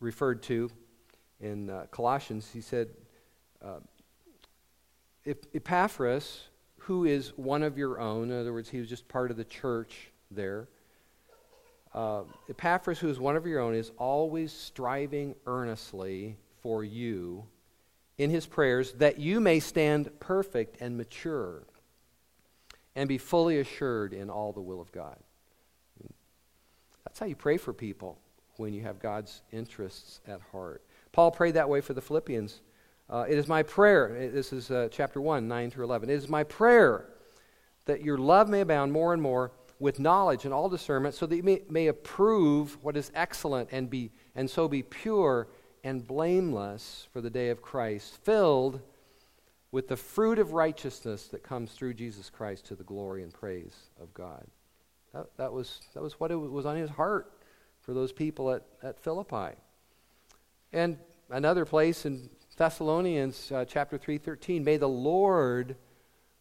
referred 0.01 0.43
to 0.45 0.71
in 1.41 1.71
uh, 1.71 1.87
Colossians, 1.91 2.51
he 2.53 2.61
said, 2.61 2.89
uh, 3.65 3.79
Epaphras, 5.55 6.43
who 6.79 7.05
is 7.05 7.37
one 7.37 7.63
of 7.63 7.79
your 7.79 8.01
own, 8.01 8.31
in 8.31 8.41
other 8.41 8.53
words, 8.53 8.69
he 8.69 8.79
was 8.81 8.89
just 8.89 9.07
part 9.09 9.31
of 9.31 9.37
the 9.37 9.45
church 9.45 10.11
there. 10.31 10.69
Uh, 11.95 12.23
Epaphras, 12.49 12.99
who 12.99 13.09
is 13.09 13.21
one 13.21 13.37
of 13.37 13.47
your 13.47 13.61
own, 13.61 13.75
is 13.75 13.93
always 13.99 14.53
striving 14.53 15.35
earnestly 15.47 16.37
for 16.63 16.85
you 16.85 17.45
in 18.17 18.31
his 18.31 18.47
prayers 18.47 18.93
that 18.95 19.19
you 19.19 19.41
may 19.41 19.61
stand 19.61 20.11
perfect 20.21 20.81
and 20.81 20.97
mature 20.97 21.63
and 22.97 23.09
be 23.09 23.19
fully 23.19 23.61
assured 23.61 24.13
in 24.13 24.29
all 24.29 24.53
the 24.53 24.61
will 24.61 24.81
of 24.81 24.91
God. 24.91 25.17
That's 27.05 27.21
how 27.21 27.27
you 27.27 27.37
pray 27.37 27.57
for 27.57 27.73
people 27.73 28.19
when 28.57 28.75
you 28.75 28.83
have 28.83 28.99
God's 28.99 29.43
interests 29.53 30.21
at 30.27 30.41
heart. 30.53 30.83
Paul 31.13 31.31
prayed 31.31 31.55
that 31.55 31.69
way 31.69 31.81
for 31.81 31.95
the 31.95 32.01
Philippians. 32.01 32.61
Uh, 33.09 33.25
it 33.29 33.39
is 33.39 33.49
my 33.49 33.63
prayer, 33.63 34.29
this 34.31 34.53
is 34.53 34.71
uh, 34.71 34.89
chapter 34.91 35.21
1, 35.21 35.49
9 35.49 35.71
through 35.71 35.85
11. 35.85 36.11
It 36.11 36.15
is 36.15 36.29
my 36.29 36.45
prayer 36.45 37.07
that 37.87 38.03
your 38.03 38.19
love 38.19 38.49
may 38.49 38.61
abound 38.61 38.93
more 38.93 39.13
and 39.15 39.23
more 39.23 39.53
with 39.79 39.99
knowledge 39.99 40.45
and 40.45 40.53
all 40.53 40.69
discernment, 40.69 41.15
so 41.15 41.25
that 41.25 41.37
you 41.37 41.43
may, 41.43 41.63
may 41.71 41.87
approve 41.87 42.77
what 42.83 42.97
is 42.97 43.11
excellent 43.15 43.69
and, 43.73 43.89
be, 43.89 44.11
and 44.35 44.51
so 44.51 44.69
be 44.69 44.83
pure 44.83 45.49
and 45.89 46.07
blameless 46.07 47.09
for 47.15 47.23
the 47.23 47.31
day 47.31 47.49
of 47.49 47.63
Christ, 47.63 48.19
filled 48.23 48.83
with 49.73 49.89
the 49.89 49.97
fruit 49.97 50.39
of 50.39 50.53
righteousness 50.53 51.29
that 51.29 51.43
comes 51.43 51.73
through 51.73 51.95
Jesus 51.95 52.29
Christ 52.29 52.67
to 52.67 52.75
the 52.75 52.85
glory 52.85 53.23
and 53.23 53.33
praise 53.33 53.75
of 53.99 54.13
God. 54.13 54.47
That, 55.15 55.29
that, 55.39 55.51
was, 55.51 55.81
that 55.95 56.03
was 56.03 56.21
what 56.21 56.31
it 56.31 56.37
was 56.37 56.67
on 56.67 56.77
his 56.77 56.91
heart 56.91 57.33
for 57.81 57.95
those 57.95 58.13
people 58.13 58.51
at, 58.51 58.67
at 58.83 59.01
Philippi. 59.01 59.57
And 60.75 60.99
another 61.31 61.65
place 61.65 62.05
in 62.05 62.29
Thessalonians 62.59 63.51
uh, 63.51 63.65
chapter 63.65 63.99
3:13, 63.99 64.63
may 64.63 64.77
the 64.77 64.89
Lord 64.89 65.75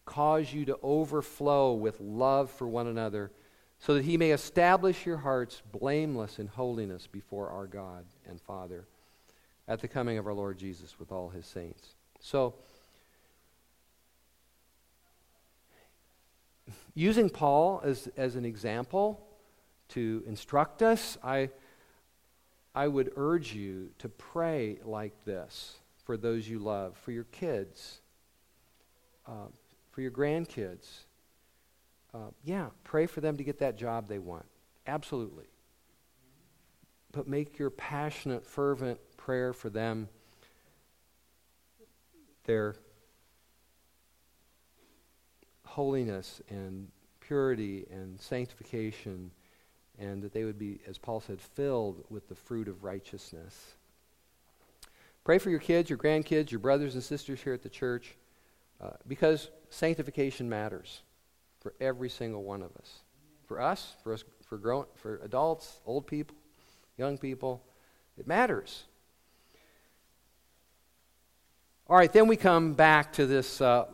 cause 0.03 0.51
you 0.51 0.65
to 0.65 0.77
overflow 0.83 1.73
with 1.73 2.01
love 2.01 2.51
for 2.51 2.67
one 2.67 2.87
another, 2.87 3.31
so 3.79 3.93
that 3.93 4.03
he 4.03 4.17
may 4.17 4.31
establish 4.31 5.05
your 5.05 5.17
hearts 5.17 5.61
blameless 5.71 6.37
in 6.37 6.47
holiness 6.47 7.07
before 7.07 7.49
our 7.49 7.67
God 7.67 8.03
and 8.27 8.41
Father 8.41 8.87
at 9.67 9.81
the 9.81 9.87
coming 9.87 10.17
of 10.17 10.25
our 10.25 10.33
Lord 10.33 10.57
Jesus 10.57 10.99
with 10.99 11.11
all 11.11 11.29
his 11.29 11.45
saints. 11.45 11.95
So 12.19 12.55
using 16.95 17.29
Paul 17.29 17.81
as, 17.83 18.09
as 18.17 18.35
an 18.35 18.45
example 18.45 19.23
to 19.89 20.23
instruct 20.25 20.81
us, 20.81 21.17
I, 21.23 21.49
I 22.73 22.87
would 22.87 23.11
urge 23.15 23.53
you 23.53 23.89
to 23.99 24.09
pray 24.09 24.79
like 24.83 25.25
this 25.25 25.75
for 26.05 26.17
those 26.17 26.47
you 26.47 26.59
love, 26.59 26.97
for 26.97 27.11
your 27.11 27.25
kids, 27.25 27.99
uh, 29.27 29.47
for 29.91 30.01
your 30.01 30.11
grandkids. 30.11 30.87
Uh, 32.13 32.31
yeah, 32.43 32.67
pray 32.83 33.05
for 33.05 33.19
them 33.21 33.35
to 33.37 33.43
get 33.43 33.59
that 33.59 33.77
job 33.77 34.07
they 34.07 34.19
want. 34.19 34.45
Absolutely. 34.87 35.45
But 37.11 37.27
make 37.27 37.59
your 37.59 37.69
passionate, 37.69 38.45
fervent 38.45 38.99
prayer 39.27 39.51
for 39.51 39.69
them 39.69 40.07
their 42.45 42.77
holiness 45.65 46.41
and 46.49 46.87
purity 47.19 47.85
and 47.91 48.21
sanctification, 48.21 49.29
and 49.99 50.23
that 50.23 50.31
they 50.31 50.45
would 50.45 50.57
be, 50.57 50.79
as 50.87 50.97
Paul 50.97 51.19
said, 51.19 51.41
filled 51.41 52.05
with 52.09 52.29
the 52.29 52.35
fruit 52.35 52.69
of 52.69 52.85
righteousness. 52.85 53.75
Pray 55.25 55.39
for 55.39 55.49
your 55.49 55.59
kids, 55.59 55.89
your 55.89 55.99
grandkids, 55.99 56.49
your 56.49 56.61
brothers 56.61 56.93
and 56.93 57.03
sisters 57.03 57.41
here 57.41 57.53
at 57.53 57.63
the 57.63 57.67
church, 57.67 58.15
uh, 58.79 58.91
because 59.09 59.49
sanctification 59.69 60.47
matters 60.47 61.01
for 61.59 61.73
every 61.81 62.09
single 62.09 62.45
one 62.45 62.61
of 62.61 62.73
us. 62.77 62.99
For 63.45 63.59
us, 63.59 63.93
for 64.01 64.13
us, 64.13 64.23
for 64.45 64.57
grown, 64.57 64.85
for 64.95 65.19
adults, 65.21 65.81
old 65.85 66.07
people, 66.07 66.37
young 66.97 67.17
people, 67.17 67.61
it 68.17 68.25
matters. 68.25 68.85
All 71.89 71.95
right, 71.95 72.11
then 72.11 72.27
we 72.27 72.35
come 72.35 72.73
back 72.73 73.13
to 73.13 73.25
this 73.25 73.61
uh, 73.61 73.85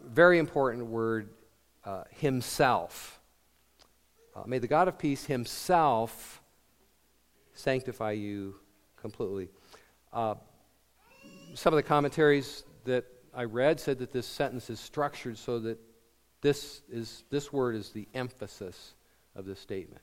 very 0.00 0.38
important 0.38 0.86
word, 0.86 1.30
uh, 1.84 2.04
himself. 2.10 3.20
Uh, 4.36 4.44
may 4.46 4.60
the 4.60 4.68
God 4.68 4.86
of 4.86 4.96
peace 4.96 5.24
himself 5.24 6.40
sanctify 7.54 8.12
you 8.12 8.54
completely. 8.96 9.48
Uh, 10.12 10.36
some 11.54 11.72
of 11.72 11.76
the 11.76 11.82
commentaries 11.82 12.62
that 12.84 13.04
I 13.34 13.42
read 13.42 13.80
said 13.80 13.98
that 13.98 14.12
this 14.12 14.28
sentence 14.28 14.70
is 14.70 14.78
structured 14.78 15.36
so 15.36 15.58
that 15.58 15.80
this, 16.42 16.82
is, 16.88 17.24
this 17.30 17.52
word 17.52 17.74
is 17.74 17.90
the 17.90 18.06
emphasis 18.14 18.94
of 19.34 19.44
this 19.44 19.58
statement 19.58 20.02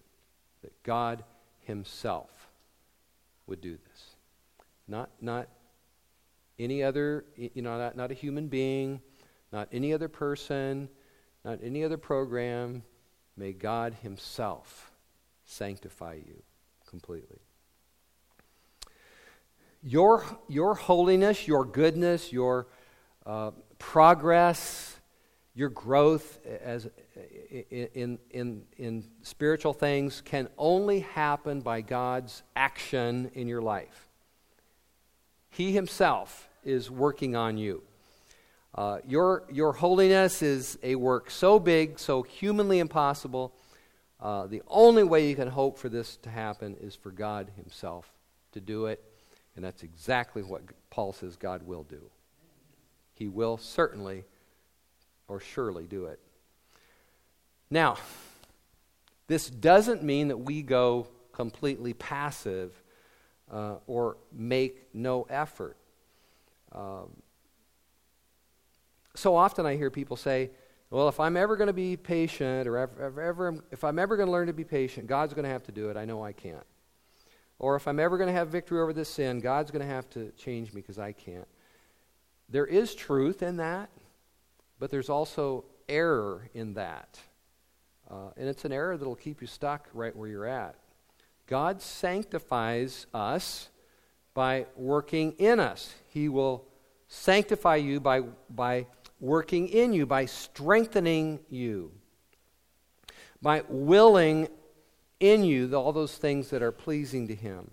that 0.63 0.73
God 0.83 1.23
himself 1.61 2.49
would 3.45 3.61
do 3.61 3.77
this. 3.77 4.15
Not, 4.85 5.09
not 5.21 5.47
any 6.59 6.83
other, 6.83 7.25
you 7.35 7.61
know, 7.61 7.77
not, 7.77 7.95
not 7.95 8.11
a 8.11 8.13
human 8.13 8.47
being, 8.47 9.01
not 9.51 9.67
any 9.71 9.93
other 9.93 10.07
person, 10.07 10.89
not 11.45 11.59
any 11.63 11.83
other 11.83 11.97
program. 11.97 12.83
May 13.35 13.53
God 13.53 13.95
Himself 14.01 14.91
sanctify 15.45 16.15
you 16.15 16.41
completely. 16.87 17.39
Your, 19.83 20.25
your 20.47 20.73
holiness, 20.73 21.47
your 21.47 21.63
goodness, 21.63 22.33
your 22.33 22.67
uh, 23.25 23.51
progress, 23.77 24.97
your 25.53 25.69
growth 25.69 26.39
as, 26.63 26.89
in, 27.71 28.19
in, 28.31 28.63
in 28.77 29.03
spiritual 29.21 29.73
things 29.73 30.21
can 30.21 30.49
only 30.57 31.01
happen 31.01 31.61
by 31.61 31.81
God's 31.81 32.43
action 32.55 33.31
in 33.33 33.47
your 33.47 33.61
life. 33.61 34.07
He 35.49 35.71
Himself 35.71 36.46
is 36.67 36.91
working 36.91 37.35
on 37.35 37.57
you. 37.57 37.81
Uh, 38.75 38.99
your, 39.07 39.43
your 39.51 39.73
holiness 39.73 40.41
is 40.41 40.77
a 40.83 40.95
work 40.95 41.31
so 41.31 41.57
big, 41.57 41.97
so 41.97 42.21
humanly 42.21 42.79
impossible. 42.79 43.53
Uh, 44.19 44.45
the 44.45 44.61
only 44.67 45.03
way 45.03 45.27
you 45.27 45.35
can 45.35 45.47
hope 45.47 45.79
for 45.79 45.89
this 45.89 46.17
to 46.17 46.29
happen 46.29 46.75
is 46.81 46.95
for 46.95 47.09
God 47.09 47.49
Himself 47.55 48.11
to 48.51 48.59
do 48.59 48.87
it. 48.87 49.03
And 49.55 49.63
that's 49.65 49.81
exactly 49.81 50.43
what 50.43 50.61
Paul 50.89 51.13
says 51.13 51.35
God 51.37 51.63
will 51.63 51.83
do. 51.83 52.01
He 53.15 53.27
will 53.27 53.57
certainly 53.57 54.25
or 55.27 55.39
surely 55.39 55.87
do 55.87 56.05
it. 56.05 56.19
Now, 57.71 57.97
this 59.27 59.49
doesn't 59.49 60.03
mean 60.03 60.27
that 60.27 60.37
we 60.37 60.61
go 60.61 61.07
completely 61.31 61.93
passive 61.93 62.71
uh, 63.51 63.75
or 63.87 64.17
make 64.31 64.93
no 64.93 65.25
effort. 65.29 65.77
Um, 66.71 67.21
so 69.15 69.35
often 69.35 69.65
I 69.65 69.75
hear 69.75 69.89
people 69.89 70.15
say, 70.15 70.51
well, 70.89 71.09
if 71.09 71.19
I'm 71.19 71.35
ever 71.35 71.57
going 71.57 71.67
to 71.67 71.73
be 71.73 71.97
patient 71.97 72.67
or 72.67 72.77
ever, 72.77 73.21
ever, 73.21 73.63
if 73.71 73.83
I'm 73.83 73.99
ever 73.99 74.15
going 74.15 74.27
to 74.27 74.31
learn 74.31 74.47
to 74.47 74.53
be 74.53 74.63
patient, 74.63 75.07
God's 75.07 75.33
going 75.33 75.43
to 75.43 75.49
have 75.49 75.63
to 75.63 75.71
do 75.71 75.89
it. 75.89 75.97
I 75.97 76.05
know 76.05 76.23
I 76.23 76.31
can't. 76.31 76.65
Or 77.59 77.75
if 77.75 77.87
I'm 77.87 77.99
ever 77.99 78.17
going 78.17 78.27
to 78.27 78.33
have 78.33 78.49
victory 78.49 78.79
over 78.79 78.93
this 78.93 79.09
sin, 79.09 79.39
God's 79.39 79.71
going 79.71 79.81
to 79.81 79.91
have 79.91 80.09
to 80.11 80.31
change 80.31 80.73
me 80.73 80.81
because 80.81 80.99
I 80.99 81.11
can't. 81.11 81.47
There 82.49 82.65
is 82.65 82.95
truth 82.95 83.43
in 83.43 83.57
that, 83.57 83.89
but 84.79 84.91
there's 84.91 85.09
also 85.09 85.65
error 85.89 86.49
in 86.53 86.75
that. 86.75 87.19
Uh, 88.09 88.29
and 88.37 88.47
it's 88.47 88.63
an 88.63 88.71
error 88.71 88.95
that'll 88.95 89.15
keep 89.15 89.41
you 89.41 89.47
stuck 89.47 89.89
right 89.93 90.15
where 90.15 90.29
you're 90.29 90.45
at. 90.45 90.75
God 91.47 91.81
sanctifies 91.81 93.07
us 93.13 93.69
by 94.37 94.67
working 94.75 95.31
in 95.39 95.59
us. 95.59 95.95
He 96.09 96.29
will 96.29 96.63
sanctify 97.07 97.77
you 97.77 97.99
by, 97.99 98.21
by 98.51 98.85
working 99.19 99.67
in 99.67 99.93
you, 99.93 100.05
by 100.05 100.27
strengthening 100.27 101.39
you, 101.49 101.91
by 103.41 103.63
willing 103.67 104.47
in 105.19 105.43
you 105.43 105.75
all 105.75 105.91
those 105.91 106.17
things 106.17 106.51
that 106.51 106.61
are 106.61 106.71
pleasing 106.71 107.27
to 107.29 107.33
Him. 107.33 107.71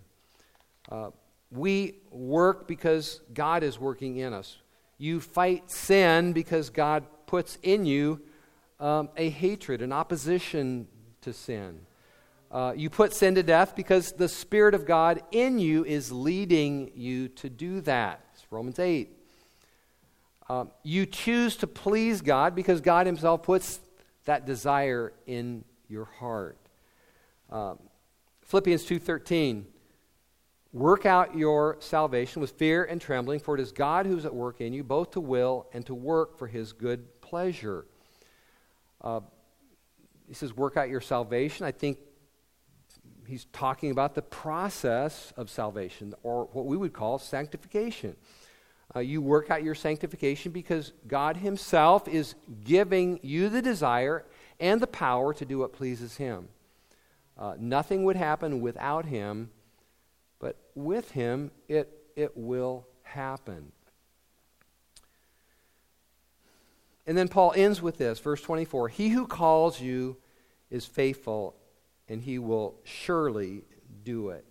Uh, 0.91 1.11
we 1.51 1.97
work 2.09 2.67
because 2.67 3.21
God 3.31 3.61
is 3.61 3.79
working 3.79 4.17
in 4.17 4.33
us. 4.33 4.57
You 4.97 5.21
fight 5.21 5.69
sin 5.69 6.33
because 6.33 6.71
God 6.71 7.03
puts 7.27 7.59
in 7.61 7.85
you 7.85 8.21
um, 8.79 9.09
a 9.17 9.29
hatred, 9.29 9.83
an 9.83 9.91
opposition 9.91 10.87
to 11.21 11.31
sin. 11.31 11.81
Uh, 12.55 12.71
you 12.73 12.89
put 12.89 13.13
sin 13.13 13.35
to 13.35 13.43
death 13.43 13.75
because 13.75 14.13
the 14.13 14.29
Spirit 14.29 14.73
of 14.73 14.85
God 14.85 15.21
in 15.33 15.59
you 15.59 15.83
is 15.83 16.09
leading 16.09 16.89
you 16.95 17.27
to 17.27 17.49
do 17.49 17.81
that. 17.81 18.21
It's 18.33 18.45
Romans 18.49 18.79
8. 18.79 19.11
Um, 20.47 20.71
you 20.81 21.05
choose 21.05 21.57
to 21.57 21.67
please 21.67 22.21
God 22.21 22.55
because 22.55 22.79
God 22.79 23.07
Himself 23.07 23.43
puts 23.43 23.81
that 24.23 24.45
desire 24.45 25.11
in 25.27 25.65
your 25.89 26.05
heart. 26.05 26.57
Um, 27.49 27.77
Philippians 28.43 28.85
2:13 28.85 29.65
Work 30.71 31.05
out 31.05 31.35
your 31.35 31.75
salvation 31.81 32.41
with 32.41 32.51
fear 32.51 32.85
and 32.85 33.01
trembling 33.01 33.41
for 33.41 33.55
it 33.55 33.61
is 33.61 33.73
God 33.73 34.05
who's 34.05 34.25
at 34.25 34.33
work 34.33 34.61
in 34.61 34.71
you 34.71 34.81
both 34.85 35.11
to 35.11 35.19
will 35.19 35.67
and 35.73 35.85
to 35.87 35.93
work 35.93 36.37
for 36.37 36.47
his 36.47 36.71
good 36.71 37.19
pleasure. 37.19 37.85
Uh, 39.01 39.19
he 40.25 40.33
says 40.33 40.55
work 40.55 40.77
out 40.77 40.87
your 40.87 41.01
salvation. 41.01 41.65
I 41.65 41.73
think 41.73 41.97
he's 43.27 43.45
talking 43.45 43.91
about 43.91 44.15
the 44.15 44.21
process 44.21 45.33
of 45.37 45.49
salvation, 45.49 46.13
or 46.23 46.45
what 46.53 46.65
we 46.65 46.77
would 46.77 46.93
call 46.93 47.19
sanctification. 47.19 48.15
Uh, 48.95 48.99
you 48.99 49.21
work 49.21 49.49
out 49.49 49.63
your 49.63 49.75
sanctification 49.75 50.51
because 50.51 50.93
God 51.07 51.37
Himself 51.37 52.07
is 52.07 52.35
giving 52.63 53.19
you 53.23 53.49
the 53.49 53.61
desire 53.61 54.23
and 54.59 54.79
the 54.79 54.87
power 54.87 55.33
to 55.33 55.45
do 55.45 55.59
what 55.59 55.73
pleases 55.73 56.17
Him. 56.17 56.47
Uh, 57.37 57.55
nothing 57.59 58.03
would 58.03 58.15
happen 58.15 58.61
without 58.61 59.05
Him, 59.05 59.49
but 60.39 60.57
with 60.75 61.11
Him, 61.11 61.51
it, 61.67 61.91
it 62.15 62.31
will 62.35 62.87
happen. 63.03 63.71
And 67.07 67.17
then 67.17 67.27
Paul 67.27 67.53
ends 67.55 67.81
with 67.81 67.97
this, 67.97 68.19
verse 68.19 68.41
24 68.41 68.89
He 68.89 69.09
who 69.09 69.27
calls 69.27 69.81
you 69.81 70.17
is 70.69 70.85
faithful, 70.85 71.55
and 72.07 72.21
he 72.21 72.39
will 72.39 72.75
surely 72.83 73.63
do 74.03 74.29
it. 74.29 74.45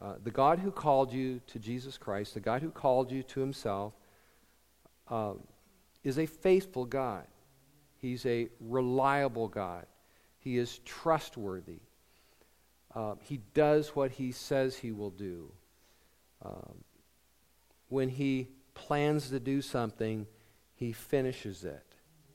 Uh, 0.00 0.14
the 0.22 0.30
God 0.30 0.58
who 0.58 0.70
called 0.70 1.12
you 1.12 1.40
to 1.46 1.58
Jesus 1.58 1.96
Christ, 1.96 2.34
the 2.34 2.40
God 2.40 2.62
who 2.62 2.70
called 2.70 3.10
you 3.10 3.22
to 3.24 3.40
himself, 3.40 3.94
uh, 5.08 5.34
is 6.04 6.18
a 6.18 6.26
faithful 6.26 6.84
God. 6.84 7.26
He's 7.96 8.26
a 8.26 8.48
reliable 8.60 9.48
God. 9.48 9.86
He 10.38 10.58
is 10.58 10.78
trustworthy. 10.84 11.80
Uh, 12.94 13.14
he 13.22 13.40
does 13.54 13.96
what 13.96 14.12
he 14.12 14.32
says 14.32 14.76
he 14.76 14.92
will 14.92 15.10
do. 15.10 15.50
Um, 16.44 16.84
when 17.88 18.08
he 18.08 18.48
plans 18.74 19.30
to 19.30 19.40
do 19.40 19.62
something, 19.62 20.26
he 20.74 20.92
finishes 20.92 21.64
it. 21.64 21.84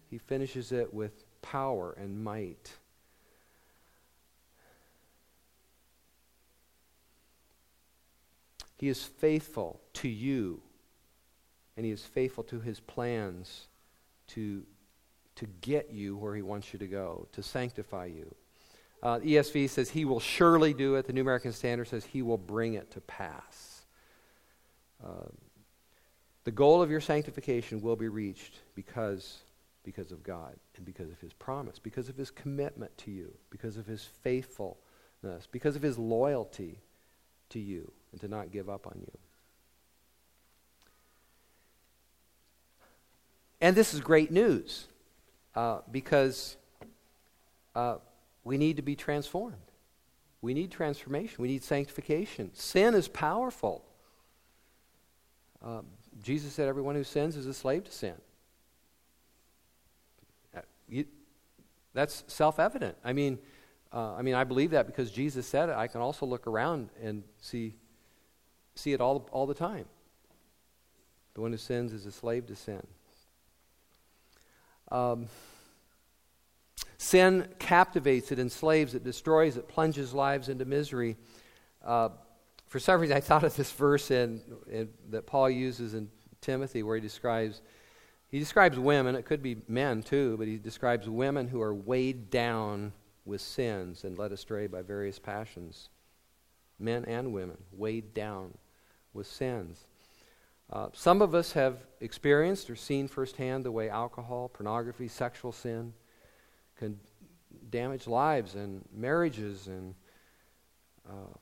He 0.10 0.18
finishes 0.18 0.72
it 0.72 0.94
with 0.94 1.24
power 1.42 1.96
and 1.98 2.24
might. 2.24 2.72
He 8.82 8.90
is 8.90 9.04
faithful 9.04 9.80
to 9.94 10.10
you, 10.10 10.60
and 11.78 11.86
He 11.86 11.92
is 11.92 12.04
faithful 12.04 12.44
to 12.46 12.60
His 12.60 12.80
plans 12.80 13.68
to, 14.30 14.64
to 15.36 15.46
get 15.62 15.92
you 15.92 16.18
where 16.18 16.36
He 16.36 16.42
wants 16.42 16.74
you 16.74 16.80
to 16.80 16.88
go, 16.88 17.28
to 17.34 17.44
sanctify 17.44 18.06
you. 18.06 18.34
Uh, 19.04 19.20
ESV 19.20 19.70
says 19.70 19.92
He 19.92 20.04
will 20.04 20.20
surely 20.20 20.74
do 20.74 20.96
it. 20.96 21.06
The 21.06 21.14
New 21.14 21.22
American 21.22 21.54
Standard 21.54 21.90
says 21.90 22.06
He 22.06 22.24
will 22.24 22.40
bring 22.40 22.74
it 22.74 22.90
to 22.92 23.02
pass. 23.02 23.86
Uh, 25.06 25.30
the 26.44 26.52
goal 26.52 26.82
of 26.82 26.90
your 26.90 27.02
sanctification 27.02 27.82
will 27.82 27.96
be 27.96 28.08
reached 28.08 28.62
because, 28.74 29.42
because 29.84 30.12
of 30.12 30.24
God 30.24 30.56
and 30.76 30.84
because 30.88 31.12
of 31.12 31.20
His 31.20 31.34
promise, 31.34 31.78
because 31.78 32.10
of 32.10 32.18
His 32.18 32.32
commitment 32.32 32.98
to 32.98 33.12
you, 33.12 33.32
because 33.52 33.78
of 33.78 33.86
His 33.86 34.06
faithfulness, 34.24 35.48
because 35.52 35.76
of 35.76 35.84
His 35.84 36.00
loyalty 36.00 36.80
to 37.50 37.60
you 37.60 37.92
and 38.12 38.22
to 38.22 38.28
not 38.28 38.52
give 38.52 38.70
up 38.70 38.88
on 38.88 38.98
you. 39.00 39.18
And 43.62 43.76
this 43.76 43.94
is 43.94 44.00
great 44.00 44.32
news 44.32 44.88
uh, 45.56 45.80
because 45.92 46.58
uh, 47.76 47.98
we 48.44 48.58
need 48.58 48.78
to 48.78 48.82
be 48.82 48.96
transformed. 48.96 49.56
We 50.42 50.56
need 50.56 50.72
transformation. 50.72 51.36
We 51.40 51.50
need 51.50 51.64
sanctification. 51.64 52.50
Sin 52.54 52.96
is 52.96 53.08
powerful. 53.08 53.86
Uh, 55.64 55.82
Jesus 56.24 56.54
said, 56.54 56.68
Everyone 56.68 56.96
who 56.96 57.04
sins 57.04 57.36
is 57.36 57.46
a 57.46 57.54
slave 57.54 57.84
to 57.84 57.92
sin. 57.92 58.16
Uh, 60.56 60.62
you, 60.90 61.06
that's 61.94 62.24
self 62.28 62.60
evident. 62.60 62.98
I 63.04 63.14
mean, 63.14 63.38
uh, 63.94 64.14
I 64.14 64.24
mean, 64.24 64.34
I 64.34 64.44
believe 64.44 64.72
that 64.72 64.88
because 64.88 65.12
Jesus 65.12 65.46
said 65.46 65.70
it. 65.70 65.76
I 65.76 65.88
can 65.88 66.02
also 66.02 66.26
look 66.26 66.48
around 66.48 66.90
and 67.04 67.24
see, 67.40 67.76
see 68.76 68.94
it 68.94 69.02
all, 69.02 69.28
all 69.32 69.46
the 69.46 69.54
time. 69.54 69.86
The 71.34 71.42
one 71.42 71.52
who 71.52 71.58
sins 71.58 71.94
is 71.94 72.06
a 72.06 72.12
slave 72.12 72.48
to 72.48 72.56
sin. 72.56 72.86
Um, 74.92 75.28
sin 76.98 77.48
captivates, 77.60 78.32
it 78.32 78.40
enslaves, 78.40 78.94
it 78.96 79.04
destroys, 79.04 79.56
it 79.56 79.68
plunges 79.68 80.14
lives 80.14 80.50
into 80.50 80.66
misery. 80.66 81.16
Uh, 81.84 82.10
for 82.68 82.80
some 82.80 83.00
reason, 83.00 83.16
I 83.16 83.22
thought 83.22 83.44
of 83.44 83.56
this 83.56 83.72
verse 83.72 84.12
in, 84.12 84.42
in, 84.70 84.90
that 85.10 85.26
Paul 85.26 85.50
uses 85.50 85.94
in 85.94 86.10
Timothy 86.42 86.84
where 86.84 86.96
he 86.96 87.02
describes 87.02 87.62
he 88.32 88.40
describes 88.40 88.80
women, 88.80 89.16
it 89.16 89.26
could 89.26 89.44
be 89.44 89.58
men 89.68 90.02
too, 90.02 90.38
but 90.38 90.48
he 90.48 90.58
describes 90.58 91.10
women 91.10 91.50
who 91.50 91.62
are 91.62 91.74
weighed 91.74 92.30
down 92.30 92.94
with 93.26 93.42
sins 93.42 94.06
and 94.06 94.18
led 94.18 94.32
astray 94.32 94.68
by 94.68 94.82
various 94.82 95.20
passions. 95.20 95.90
Men 96.80 97.04
and 97.06 97.34
women 97.34 97.58
weighed 97.74 98.14
down 98.14 98.58
with 99.14 99.28
sins. 99.28 99.86
Uh, 100.72 100.88
some 100.94 101.22
of 101.22 101.36
us 101.36 101.52
have 101.52 101.80
experienced 102.00 102.70
or 102.70 102.76
seen 102.76 103.08
firsthand 103.08 103.66
the 103.66 103.72
way 103.72 103.90
alcohol, 103.90 104.50
pornography, 104.50 105.08
sexual 105.08 105.52
sin 105.52 105.94
can 106.78 106.98
damage 107.70 108.08
lives 108.08 108.56
and 108.56 108.84
marriages 108.94 109.68
and 109.68 109.94
uh, 111.10 111.34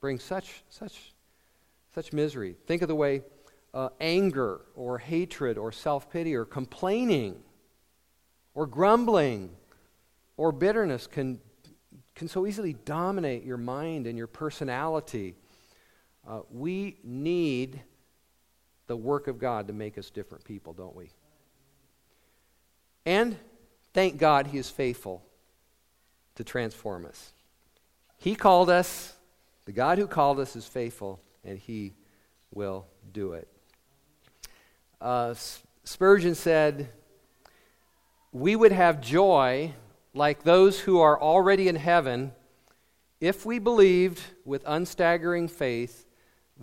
bring 0.00 0.18
such, 0.18 0.62
such, 0.68 1.12
such 1.94 2.12
misery. 2.12 2.56
Think 2.66 2.82
of 2.82 2.88
the 2.88 2.94
way 2.94 3.22
uh, 3.72 3.88
anger 4.00 4.60
or 4.74 4.98
hatred 4.98 5.56
or 5.56 5.72
self 5.72 6.10
pity 6.10 6.34
or 6.34 6.44
complaining 6.44 7.36
or 8.54 8.66
grumbling 8.66 9.50
or 10.36 10.52
bitterness 10.52 11.06
can, 11.06 11.40
can 12.14 12.28
so 12.28 12.46
easily 12.46 12.74
dominate 12.84 13.44
your 13.44 13.56
mind 13.56 14.06
and 14.06 14.18
your 14.18 14.26
personality 14.26 15.34
uh, 16.28 16.40
we 16.50 16.98
need 17.02 17.82
the 18.86 18.96
work 18.96 19.26
of 19.26 19.38
God 19.38 19.66
to 19.66 19.72
make 19.72 19.98
us 19.98 20.10
different 20.10 20.44
people, 20.44 20.72
don't 20.72 20.94
we? 20.94 21.10
And 23.04 23.36
thank 23.92 24.18
God 24.18 24.48
He 24.48 24.58
is 24.58 24.70
faithful 24.70 25.22
to 26.36 26.44
transform 26.44 27.06
us. 27.06 27.32
He 28.18 28.34
called 28.34 28.70
us, 28.70 29.14
the 29.64 29.72
God 29.72 29.98
who 29.98 30.06
called 30.06 30.38
us 30.38 30.54
is 30.54 30.66
faithful, 30.66 31.20
and 31.44 31.58
He 31.58 31.94
will 32.54 32.86
do 33.12 33.32
it. 33.32 33.48
Uh, 35.00 35.34
Spurgeon 35.84 36.34
said, 36.34 36.90
We 38.30 38.54
would 38.54 38.72
have 38.72 39.00
joy 39.00 39.74
like 40.14 40.44
those 40.44 40.78
who 40.80 41.00
are 41.00 41.20
already 41.20 41.68
in 41.68 41.76
heaven 41.76 42.32
if 43.20 43.44
we 43.46 43.58
believed 43.58 44.20
with 44.44 44.64
unstaggering 44.64 45.48
faith 45.48 46.01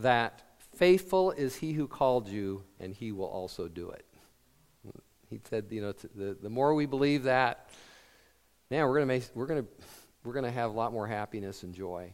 that 0.02 0.42
faithful 0.76 1.32
is 1.32 1.56
he 1.56 1.74
who 1.74 1.88
called 1.88 2.28
you, 2.28 2.64
and 2.80 2.94
he 2.94 3.12
will 3.12 3.26
also 3.26 3.68
do 3.68 3.90
it. 3.90 4.06
He 5.30 5.40
said, 5.50 5.66
you 5.70 5.82
know, 5.82 5.94
the, 6.16 6.36
the 6.42 6.50
more 6.50 6.74
we 6.74 6.86
believe 6.86 7.24
that, 7.24 7.70
man, 8.72 8.88
we're 8.88 9.06
going 9.06 9.22
to 9.22 9.28
we're 9.36 9.46
going 9.46 9.64
to 9.64 9.70
we're 10.24 10.34
going 10.34 10.46
to 10.46 10.52
have 10.52 10.72
a 10.72 10.74
lot 10.74 10.92
more 10.92 11.06
happiness 11.06 11.64
and 11.64 11.74
joy 11.74 12.14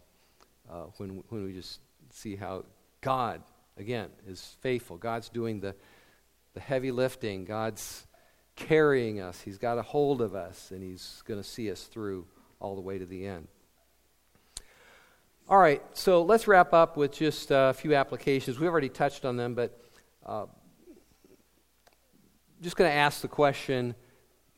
uh, 0.69 0.85
when 0.97 1.23
when 1.29 1.45
we 1.45 1.53
just 1.53 1.79
see 2.11 2.35
how 2.35 2.65
God 3.01 3.41
again 3.77 4.09
is 4.27 4.57
faithful. 4.59 4.97
God's 4.97 5.29
doing 5.29 5.61
the 5.61 5.75
the 6.53 6.59
heavy 6.59 6.91
lifting. 6.91 7.45
God's 7.45 8.05
carrying 8.55 9.21
us. 9.21 9.39
He's 9.41 9.57
got 9.57 9.77
a 9.77 9.81
hold 9.81 10.21
of 10.21 10.35
us, 10.35 10.71
and 10.71 10.83
He's 10.83 11.23
going 11.25 11.39
to 11.39 11.47
see 11.47 11.71
us 11.71 11.83
through 11.83 12.25
all 12.59 12.75
the 12.75 12.81
way 12.81 12.97
to 12.97 13.05
the 13.05 13.25
end. 13.25 13.47
All 15.47 15.59
right, 15.59 15.83
so 15.93 16.23
let's 16.23 16.47
wrap 16.47 16.73
up 16.73 16.97
with 16.97 17.11
just 17.11 17.51
a 17.51 17.71
few 17.77 17.93
applications. 17.93 18.59
We've 18.59 18.67
already 18.67 18.89
touched 18.89 19.25
on 19.25 19.37
them, 19.37 19.53
but 19.53 19.79
uh, 20.25 20.47
just 22.63 22.75
going 22.75 22.89
to 22.89 22.95
ask 22.95 23.21
the 23.21 23.27
question 23.27 23.93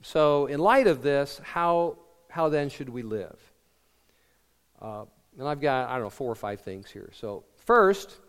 so, 0.02 0.46
in 0.46 0.60
light 0.60 0.88
of 0.88 1.02
this, 1.02 1.42
how, 1.44 1.98
how 2.30 2.48
then 2.48 2.70
should 2.70 2.88
we 2.88 3.02
live? 3.02 3.38
Uh, 4.82 5.04
and 5.38 5.46
I've 5.46 5.60
got, 5.60 5.90
I 5.90 5.96
don't 5.96 6.04
know, 6.04 6.10
four 6.10 6.32
or 6.32 6.36
five 6.36 6.62
things 6.62 6.90
here. 6.90 7.10
So, 7.14 7.44
first, 7.66 8.20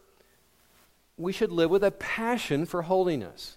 we 1.17 1.33
should 1.33 1.53
live 1.53 1.71
with 1.71 1.85
a 1.85 1.93
passion 1.93 2.67
for 2.67 2.83
holiness. 2.83 3.57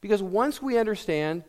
Because 0.00 0.22
once 0.22 0.62
we 0.62 0.78
understand 0.78 1.42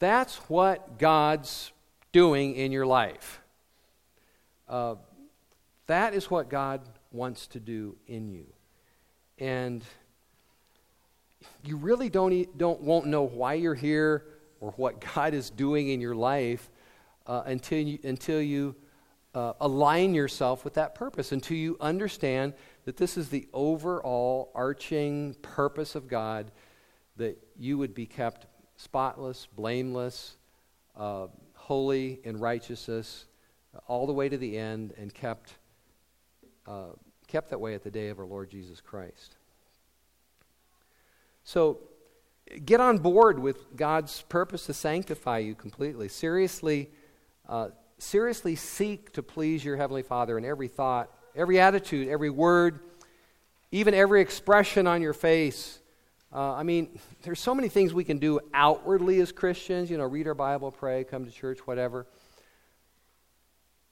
that's 0.00 0.36
what 0.50 0.98
God's 0.98 1.72
doing 2.12 2.56
in 2.56 2.72
your 2.72 2.84
life, 2.84 3.40
uh, 4.68 4.96
that 5.86 6.14
is 6.14 6.30
what 6.30 6.48
God 6.48 6.80
wants 7.12 7.46
to 7.48 7.60
do 7.60 7.96
in 8.06 8.28
you. 8.28 8.46
And 9.38 9.84
you 11.62 11.76
really 11.76 12.08
don't, 12.08 12.56
don't 12.56 12.80
won't 12.80 13.06
know 13.06 13.22
why 13.22 13.54
you're 13.54 13.74
here 13.74 14.24
or 14.60 14.72
what 14.72 15.00
God 15.14 15.34
is 15.34 15.50
doing 15.50 15.88
in 15.88 16.00
your 16.00 16.14
life 16.14 16.70
uh, 17.26 17.42
until 17.46 17.78
you, 17.78 17.98
until 18.02 18.40
you 18.40 18.74
uh, 19.34 19.54
align 19.60 20.14
yourself 20.14 20.64
with 20.64 20.74
that 20.74 20.94
purpose, 20.94 21.32
until 21.32 21.56
you 21.56 21.76
understand 21.80 22.54
that 22.84 22.96
this 22.96 23.16
is 23.16 23.28
the 23.28 23.48
overall 23.52 24.50
arching 24.54 25.34
purpose 25.42 25.94
of 25.94 26.08
God 26.08 26.50
that 27.16 27.36
you 27.58 27.78
would 27.78 27.94
be 27.94 28.06
kept 28.06 28.46
spotless, 28.76 29.46
blameless, 29.54 30.36
uh, 30.96 31.26
holy 31.54 32.20
in 32.24 32.38
righteousness, 32.38 33.26
all 33.86 34.06
the 34.06 34.12
way 34.12 34.28
to 34.28 34.36
the 34.36 34.56
end, 34.56 34.92
and 34.98 35.12
kept 35.12 35.54
uh, 36.66 36.92
kept 37.28 37.50
that 37.50 37.60
way 37.60 37.74
at 37.74 37.82
the 37.82 37.90
day 37.90 38.08
of 38.08 38.18
our 38.18 38.26
Lord 38.26 38.50
Jesus 38.50 38.80
Christ. 38.80 39.36
So 41.44 41.78
get 42.64 42.80
on 42.80 42.98
board 42.98 43.38
with 43.38 43.76
God's 43.76 44.22
purpose 44.22 44.66
to 44.66 44.74
sanctify 44.74 45.38
you 45.38 45.54
completely. 45.54 46.08
Seriously, 46.08 46.90
uh, 47.48 47.68
seriously 47.98 48.56
seek 48.56 49.12
to 49.12 49.22
please 49.22 49.64
your 49.64 49.76
Heavenly 49.76 50.02
Father 50.02 50.38
in 50.38 50.44
every 50.44 50.68
thought, 50.68 51.10
every 51.34 51.60
attitude, 51.60 52.08
every 52.08 52.30
word, 52.30 52.80
even 53.72 53.94
every 53.94 54.20
expression 54.20 54.86
on 54.86 55.02
your 55.02 55.12
face. 55.12 55.80
Uh, 56.32 56.52
I 56.54 56.62
mean, 56.62 56.98
there's 57.22 57.40
so 57.40 57.54
many 57.54 57.68
things 57.68 57.94
we 57.94 58.04
can 58.04 58.18
do 58.18 58.40
outwardly 58.52 59.20
as 59.20 59.30
Christians, 59.30 59.90
you 59.90 59.98
know, 59.98 60.04
read 60.04 60.26
our 60.26 60.34
Bible, 60.34 60.72
pray, 60.72 61.04
come 61.04 61.24
to 61.24 61.30
church, 61.30 61.60
whatever. 61.60 62.06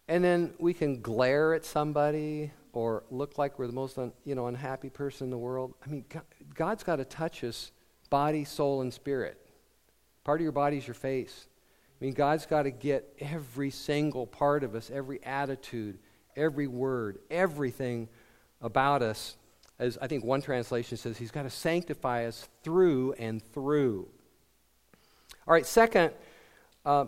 And 0.09 0.23
then 0.25 0.53
we 0.59 0.75
can 0.75 1.01
glare 1.01 1.55
at 1.55 1.65
somebody 1.65 2.53
or 2.73 3.05
look 3.11 3.39
like 3.39 3.59
we're 3.59 3.67
the 3.67 3.73
most 3.73 3.99
un, 3.99 4.13
you 4.25 4.35
know, 4.35 4.47
unhappy 4.47 4.89
person 4.89 5.27
in 5.27 5.31
the 5.31 5.39
world. 5.39 5.75
I 5.85 5.91
mean, 5.91 6.05
God, 6.09 6.23
God's 6.55 6.83
got 6.83 6.97
to 6.97 7.05
touch 7.05 7.45
us 7.45 7.71
body, 8.11 8.45
soul, 8.45 8.83
and 8.83 8.93
spirit. 8.93 9.39
Part 10.25 10.41
of 10.41 10.43
your 10.43 10.53
body 10.53 10.79
is 10.79 10.87
your 10.87 10.95
face. 10.95 11.47
I 12.01 12.05
mean, 12.05 12.15
God's 12.15 12.47
got 12.47 12.63
to 12.63 12.71
get 12.71 13.15
every 13.21 13.71
single 13.71 14.27
part 14.27 14.65
of 14.65 14.75
us, 14.75 14.91
every 14.93 15.23
attitude, 15.25 15.99
every 16.37 16.67
word, 16.67 17.19
everything 17.31 18.09
about 18.61 19.03
us. 19.03 19.37
As 19.79 19.99
I 20.01 20.07
think 20.07 20.25
one 20.25 20.43
translation 20.43 20.97
says, 20.97 21.19
He's 21.19 21.31
got 21.31 21.43
to 21.43 21.51
sanctify 21.51 22.27
us 22.27 22.49
through 22.63 23.15
and 23.15 23.43
through. 23.43 24.09
All 25.47 25.55
right, 25.55 25.67
second, 25.67 26.13
uh, 26.85 27.07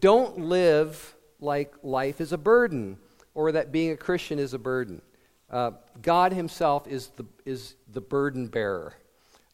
don't 0.00 0.38
live 0.38 1.14
like 1.40 1.74
life 1.82 2.20
is 2.20 2.32
a 2.32 2.38
burden 2.38 2.98
or 3.34 3.52
that 3.52 3.72
being 3.72 3.90
a 3.90 3.96
Christian 3.96 4.38
is 4.38 4.54
a 4.54 4.58
burden. 4.58 5.02
Uh, 5.50 5.72
God 6.00 6.32
Himself 6.32 6.86
is 6.86 7.08
the, 7.08 7.24
is 7.44 7.74
the 7.92 8.00
burden 8.00 8.46
bearer. 8.46 8.94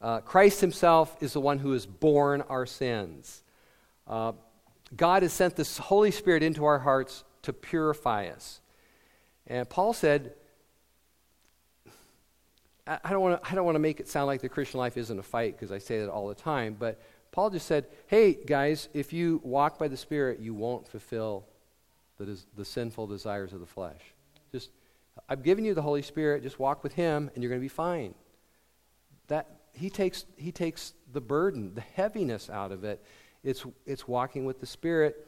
Uh, 0.00 0.20
Christ 0.20 0.60
himself 0.60 1.14
is 1.20 1.34
the 1.34 1.40
one 1.40 1.58
who 1.58 1.72
has 1.72 1.84
borne 1.84 2.40
our 2.42 2.64
sins. 2.64 3.42
Uh, 4.06 4.32
God 4.96 5.22
has 5.22 5.32
sent 5.32 5.56
the 5.56 5.82
Holy 5.82 6.10
Spirit 6.10 6.42
into 6.42 6.64
our 6.64 6.78
hearts 6.78 7.22
to 7.42 7.52
purify 7.52 8.28
us. 8.28 8.60
And 9.46 9.68
Paul 9.68 9.92
said, 9.92 10.32
I 12.86 13.10
don't 13.10 13.20
want 13.20 13.42
to 13.42 13.50
I 13.50 13.54
don't 13.54 13.64
want 13.64 13.76
to 13.76 13.80
make 13.80 14.00
it 14.00 14.08
sound 14.08 14.26
like 14.26 14.40
the 14.40 14.48
Christian 14.48 14.80
life 14.80 14.96
isn't 14.96 15.16
a 15.16 15.22
fight 15.22 15.54
because 15.54 15.70
I 15.70 15.78
say 15.78 16.00
that 16.00 16.08
all 16.08 16.26
the 16.26 16.34
time, 16.34 16.76
but 16.76 17.00
Paul 17.30 17.50
just 17.50 17.66
said, 17.66 17.86
"Hey 18.08 18.32
guys, 18.34 18.88
if 18.92 19.12
you 19.12 19.40
walk 19.44 19.78
by 19.78 19.86
the 19.86 19.96
Spirit, 19.96 20.40
you 20.40 20.54
won't 20.54 20.88
fulfill 20.88 21.46
the, 22.24 22.40
the 22.56 22.64
sinful 22.64 23.06
desires 23.06 23.52
of 23.52 23.60
the 23.60 23.66
flesh. 23.66 24.00
Just 24.52 24.70
I've 25.28 25.42
given 25.42 25.64
you 25.64 25.74
the 25.74 25.82
Holy 25.82 26.02
Spirit. 26.02 26.42
Just 26.42 26.58
walk 26.58 26.82
with 26.82 26.94
Him, 26.94 27.30
and 27.34 27.42
you're 27.42 27.50
going 27.50 27.60
to 27.60 27.64
be 27.64 27.68
fine." 27.68 28.14
That 29.28 29.60
he 29.72 29.90
takes 29.90 30.24
he 30.36 30.52
takes 30.52 30.94
the 31.12 31.20
burden, 31.20 31.74
the 31.74 31.80
heaviness 31.80 32.50
out 32.50 32.72
of 32.72 32.84
it. 32.84 33.04
It's 33.42 33.64
it's 33.86 34.06
walking 34.08 34.44
with 34.44 34.60
the 34.60 34.66
Spirit, 34.66 35.26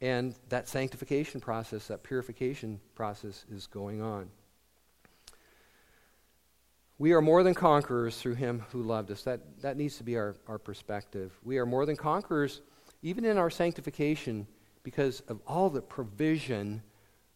and 0.00 0.34
that 0.48 0.68
sanctification 0.68 1.40
process, 1.40 1.88
that 1.88 2.02
purification 2.02 2.80
process, 2.94 3.44
is 3.50 3.66
going 3.66 4.02
on. 4.02 4.30
We 6.98 7.12
are 7.12 7.20
more 7.20 7.42
than 7.42 7.54
conquerors 7.54 8.16
through 8.16 8.36
him 8.36 8.64
who 8.72 8.82
loved 8.82 9.10
us. 9.10 9.22
That, 9.24 9.60
that 9.60 9.76
needs 9.76 9.98
to 9.98 10.04
be 10.04 10.16
our, 10.16 10.34
our 10.48 10.58
perspective. 10.58 11.38
We 11.44 11.58
are 11.58 11.66
more 11.66 11.84
than 11.84 11.96
conquerors, 11.96 12.62
even 13.02 13.26
in 13.26 13.36
our 13.36 13.50
sanctification, 13.50 14.46
because 14.86 15.18
of 15.26 15.40
all 15.48 15.68
the 15.68 15.82
provision 15.82 16.80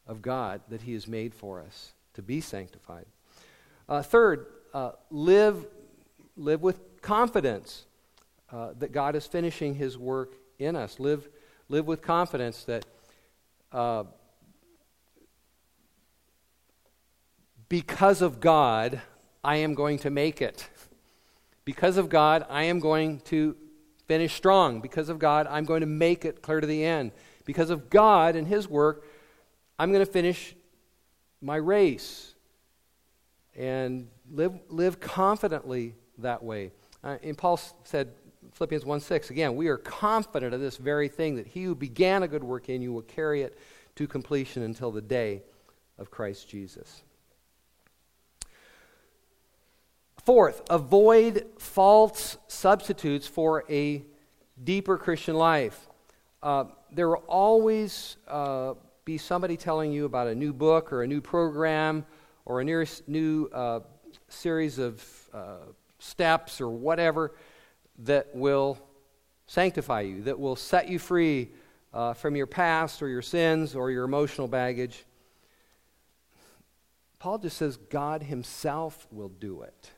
of 0.07 0.23
God 0.23 0.61
that 0.69 0.83
he 0.83 0.93
has 0.93 1.09
made 1.09 1.35
for 1.35 1.61
us 1.61 1.95
to 2.15 2.23
be 2.23 2.41
sanctified. 2.41 3.07
Uh, 3.89 4.03
third, 4.03 4.47
uh, 4.73 4.93
live, 5.11 5.67
live 6.37 6.63
with 6.63 7.03
confidence 7.03 7.87
uh, 8.53 8.69
that 8.79 8.93
God 8.93 9.17
is 9.17 9.27
finishing 9.27 9.75
his 9.75 9.99
work 9.99 10.37
in 10.61 10.77
us. 10.77 11.01
Live, 11.01 11.29
live 11.69 11.89
with 11.89 12.03
confidence 12.03 12.63
that 12.67 12.87
uh, 13.73 14.05
because 17.69 18.23
of 18.23 18.39
God, 18.39 19.01
I 19.43 19.57
am 19.57 19.75
going 19.75 19.99
to 19.99 20.11
make 20.11 20.41
it. 20.41 20.69
Because 21.65 21.97
of 21.97 22.09
God, 22.09 22.47
I 22.49 22.63
am 22.63 22.79
going 22.79 23.19
to 23.23 23.57
finish 24.07 24.35
strong. 24.35 24.81
Because 24.81 25.09
of 25.09 25.19
God, 25.19 25.49
I'm 25.51 25.65
going 25.65 25.81
to 25.81 25.87
make 25.87 26.25
it 26.25 26.43
clear 26.43 26.61
to 26.61 26.67
the 26.69 26.85
end. 26.85 27.11
Because 27.45 27.71
of 27.71 27.91
God 27.91 28.37
and 28.37 28.47
His 28.47 28.69
work, 28.69 29.05
I'm 29.79 29.93
going 29.93 30.05
to 30.05 30.11
finish 30.11 30.55
my 31.41 31.57
race 31.57 32.35
and 33.57 34.09
live, 34.31 34.53
live 34.69 35.01
confidently 35.01 35.95
that 36.19 36.43
way. 36.43 36.71
Uh, 37.03 37.17
and 37.23 37.37
Paul 37.37 37.59
said, 37.85 38.13
Philippians 38.53 38.85
1 38.85 39.01
6, 39.01 39.31
again, 39.31 39.57
we 39.57 39.69
are 39.69 39.77
confident 39.77 40.55
of 40.55 40.61
this 40.61 40.77
very 40.77 41.09
thing 41.09 41.37
that 41.37 41.47
he 41.47 41.65
who 41.65 41.75
began 41.75 42.23
a 42.23 42.29
good 42.29 42.45
work 42.45 42.69
in 42.69 42.83
you 42.83 42.93
will 42.93 43.03
carry 43.03 43.43
it 43.43 43.59
to 43.97 44.07
completion 44.07 44.63
until 44.63 44.91
the 44.91 45.01
day 45.01 45.43
of 45.99 46.11
Christ 46.11 46.49
Jesus. 46.49 47.03
Fourth, 50.25 50.63
avoid 50.69 51.47
false 51.59 52.37
substitutes 52.47 53.27
for 53.27 53.65
a 53.71 54.03
deeper 54.63 54.99
Christian 54.99 55.35
life. 55.35 55.89
Uh, 56.43 56.65
there 56.93 57.09
will 57.09 57.25
always 57.29 58.17
uh, 58.27 58.75
be 59.05 59.19
somebody 59.19 59.57
telling 59.57 59.93
you 59.93 60.05
about 60.05 60.27
a 60.27 60.35
new 60.35 60.53
book 60.53 60.93
or 60.93 61.03
a 61.03 61.07
new 61.07 61.21
program 61.21 62.05
or 62.45 62.61
a 62.61 62.65
new, 62.65 62.85
new 63.07 63.47
uh, 63.53 63.81
series 64.29 64.79
of 64.79 65.05
uh, 65.35 65.57
steps 65.99 66.61
or 66.61 66.71
whatever 66.71 67.33
that 67.99 68.35
will 68.35 68.79
sanctify 69.47 70.01
you, 70.01 70.23
that 70.23 70.39
will 70.39 70.57
set 70.57 70.89
you 70.89 70.99
free 70.99 71.51
uh, 71.93 72.15
from 72.15 72.37
your 72.37 72.47
past 72.47 73.03
or 73.03 73.09
your 73.09 73.23
sins 73.23 73.75
or 73.75 73.91
your 73.91 74.05
emotional 74.05 74.49
baggage. 74.49 75.05
Paul 77.19 77.39
just 77.39 77.59
says 77.59 77.77
God 77.77 78.23
Himself 78.23 79.07
will 79.11 79.29
do 79.29 79.63
it. 79.63 79.91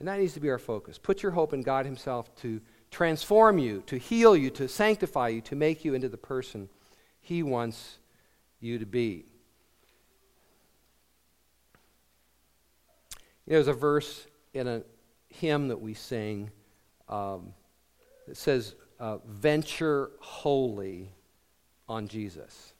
And 0.00 0.08
that 0.08 0.18
needs 0.18 0.34
to 0.34 0.40
be 0.40 0.50
our 0.50 0.58
focus. 0.58 0.98
Put 0.98 1.22
your 1.22 1.32
hope 1.32 1.52
in 1.52 1.62
God 1.62 1.86
Himself 1.86 2.34
to 2.36 2.60
transform 2.94 3.58
you, 3.58 3.82
to 3.86 3.98
heal 3.98 4.36
you, 4.36 4.50
to 4.50 4.68
sanctify 4.68 5.26
you, 5.26 5.40
to 5.40 5.56
make 5.56 5.84
you 5.84 5.94
into 5.94 6.08
the 6.08 6.16
person 6.16 6.68
He 7.20 7.42
wants 7.42 7.98
you 8.60 8.78
to 8.78 8.86
be. 8.86 9.24
There's 13.48 13.66
a 13.66 13.72
verse 13.72 14.26
in 14.54 14.68
a 14.68 14.82
hymn 15.28 15.68
that 15.68 15.80
we 15.80 15.92
sing 15.92 16.52
um, 17.08 17.52
that 18.28 18.36
says, 18.36 18.76
uh, 19.00 19.18
Venture 19.26 20.12
wholly 20.20 21.10
on 21.88 22.06
Jesus. 22.06 22.74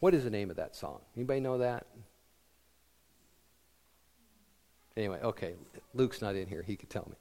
What 0.00 0.14
is 0.14 0.24
the 0.24 0.30
name 0.30 0.48
of 0.48 0.56
that 0.56 0.74
song? 0.74 1.00
Anybody 1.14 1.40
know 1.40 1.58
that? 1.58 1.86
Anyway, 4.96 5.20
okay, 5.22 5.52
Luke's 5.92 6.22
not 6.22 6.34
in 6.34 6.48
here. 6.48 6.62
He 6.62 6.76
could 6.76 6.88
tell 6.88 7.06
me. 7.10 7.16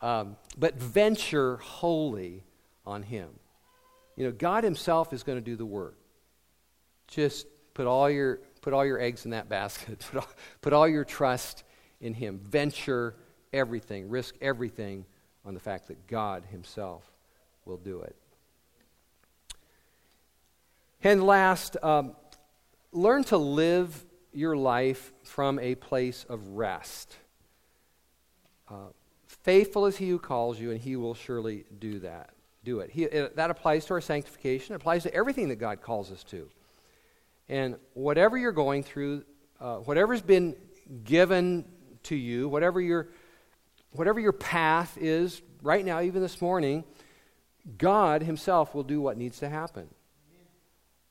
Um, 0.00 0.36
but 0.58 0.76
venture 0.76 1.56
wholly 1.56 2.42
on 2.84 3.02
Him. 3.02 3.28
You 4.16 4.26
know, 4.26 4.32
God 4.32 4.64
Himself 4.64 5.12
is 5.12 5.22
going 5.22 5.38
to 5.38 5.44
do 5.44 5.56
the 5.56 5.66
work. 5.66 5.96
Just 7.08 7.46
put 7.74 7.86
all 7.86 8.10
your, 8.10 8.40
put 8.62 8.72
all 8.72 8.84
your 8.84 9.00
eggs 9.00 9.24
in 9.24 9.32
that 9.32 9.48
basket, 9.48 9.98
put 10.10 10.22
all, 10.22 10.30
put 10.60 10.72
all 10.72 10.88
your 10.88 11.04
trust 11.04 11.64
in 12.00 12.14
Him. 12.14 12.38
Venture 12.38 13.14
everything, 13.52 14.08
risk 14.08 14.34
everything 14.40 15.04
on 15.44 15.54
the 15.54 15.60
fact 15.60 15.88
that 15.88 16.06
God 16.06 16.44
Himself 16.50 17.04
will 17.64 17.76
do 17.76 18.00
it. 18.02 18.16
And 21.02 21.22
last, 21.22 21.76
um, 21.82 22.16
learn 22.92 23.24
to 23.24 23.36
live 23.36 24.04
your 24.32 24.56
life 24.56 25.12
from 25.22 25.58
a 25.58 25.74
place 25.74 26.26
of 26.28 26.48
rest. 26.48 27.16
Uh, 28.68 28.88
faithful 29.26 29.86
is 29.86 29.96
he 29.96 30.08
who 30.08 30.18
calls 30.18 30.58
you, 30.58 30.70
and 30.70 30.80
he 30.80 30.96
will 30.96 31.14
surely 31.14 31.64
do 31.78 32.00
that. 32.00 32.30
Do 32.64 32.80
it. 32.80 32.90
He, 32.90 33.04
it. 33.04 33.36
That 33.36 33.50
applies 33.50 33.84
to 33.86 33.94
our 33.94 34.00
sanctification. 34.00 34.74
It 34.74 34.76
applies 34.76 35.04
to 35.04 35.14
everything 35.14 35.48
that 35.48 35.56
God 35.56 35.80
calls 35.80 36.10
us 36.10 36.24
to. 36.24 36.48
And 37.48 37.76
whatever 37.94 38.36
you're 38.36 38.52
going 38.52 38.82
through, 38.82 39.24
uh, 39.60 39.76
whatever's 39.76 40.22
been 40.22 40.56
given 41.04 41.64
to 42.04 42.16
you, 42.16 42.48
whatever 42.48 42.80
your, 42.80 43.08
whatever 43.92 44.18
your 44.18 44.32
path 44.32 44.98
is 45.00 45.42
right 45.62 45.84
now, 45.84 46.00
even 46.00 46.22
this 46.22 46.40
morning, 46.40 46.84
God 47.78 48.22
Himself 48.22 48.74
will 48.74 48.82
do 48.82 49.00
what 49.00 49.16
needs 49.16 49.38
to 49.40 49.48
happen. 49.48 49.88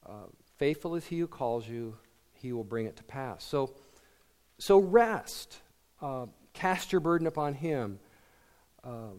Uh, 0.05 0.27
faithful 0.57 0.95
is 0.95 1.05
He 1.05 1.19
who 1.19 1.27
calls 1.27 1.67
you, 1.67 1.97
he 2.45 2.53
will 2.53 2.63
bring 2.63 2.85
it 2.85 2.95
to 2.97 3.03
pass. 3.03 3.43
So, 3.43 3.73
so 4.59 4.77
rest. 4.77 5.61
Uh, 5.99 6.27
cast 6.53 6.91
your 6.91 6.99
burden 6.99 7.25
upon 7.25 7.55
Him. 7.55 7.99
Uh, 8.85 9.15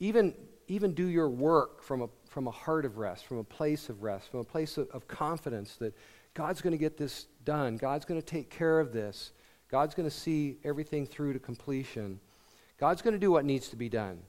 even, 0.00 0.32
even 0.68 0.94
do 0.94 1.06
your 1.06 1.28
work 1.28 1.82
from 1.82 2.02
a, 2.02 2.08
from 2.28 2.46
a 2.46 2.52
heart 2.52 2.84
of 2.84 2.98
rest, 2.98 3.26
from 3.26 3.38
a 3.38 3.44
place 3.44 3.88
of 3.88 4.02
rest, 4.02 4.30
from 4.30 4.40
a 4.40 4.44
place 4.44 4.76
of, 4.78 4.88
of 4.90 5.08
confidence 5.08 5.76
that 5.76 5.94
God's 6.34 6.60
going 6.60 6.72
to 6.72 6.78
get 6.78 6.96
this 6.96 7.26
done. 7.44 7.76
God's 7.76 8.04
going 8.04 8.20
to 8.20 8.26
take 8.26 8.48
care 8.48 8.78
of 8.78 8.92
this. 8.92 9.32
God's 9.68 9.94
going 9.94 10.08
to 10.08 10.14
see 10.14 10.58
everything 10.64 11.04
through 11.04 11.32
to 11.32 11.40
completion. 11.40 12.20
God's 12.78 13.02
going 13.02 13.14
to 13.14 13.18
do 13.18 13.32
what 13.32 13.44
needs 13.44 13.68
to 13.70 13.76
be 13.76 13.88
done. 13.88 14.20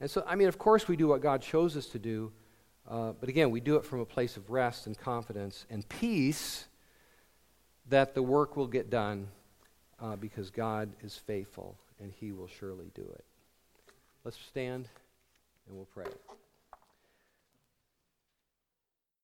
And 0.00 0.10
so, 0.10 0.24
I 0.26 0.34
mean, 0.34 0.48
of 0.48 0.58
course, 0.58 0.88
we 0.88 0.96
do 0.96 1.08
what 1.08 1.20
God 1.20 1.44
shows 1.44 1.76
us 1.76 1.86
to 1.88 1.98
do. 1.98 2.32
Uh, 2.88 3.12
but 3.12 3.28
again, 3.28 3.50
we 3.50 3.60
do 3.60 3.76
it 3.76 3.84
from 3.84 4.00
a 4.00 4.06
place 4.06 4.36
of 4.36 4.48
rest 4.50 4.86
and 4.86 4.96
confidence 4.96 5.66
and 5.68 5.86
peace 5.88 6.66
that 7.88 8.14
the 8.14 8.22
work 8.22 8.56
will 8.56 8.66
get 8.66 8.88
done 8.88 9.28
uh, 10.00 10.16
because 10.16 10.50
God 10.50 10.90
is 11.02 11.16
faithful 11.16 11.76
and 12.00 12.12
He 12.12 12.32
will 12.32 12.48
surely 12.48 12.90
do 12.94 13.02
it. 13.02 13.24
Let's 14.24 14.38
stand 14.38 14.88
and 15.68 15.76
we'll 15.76 15.86
pray. 15.86 16.06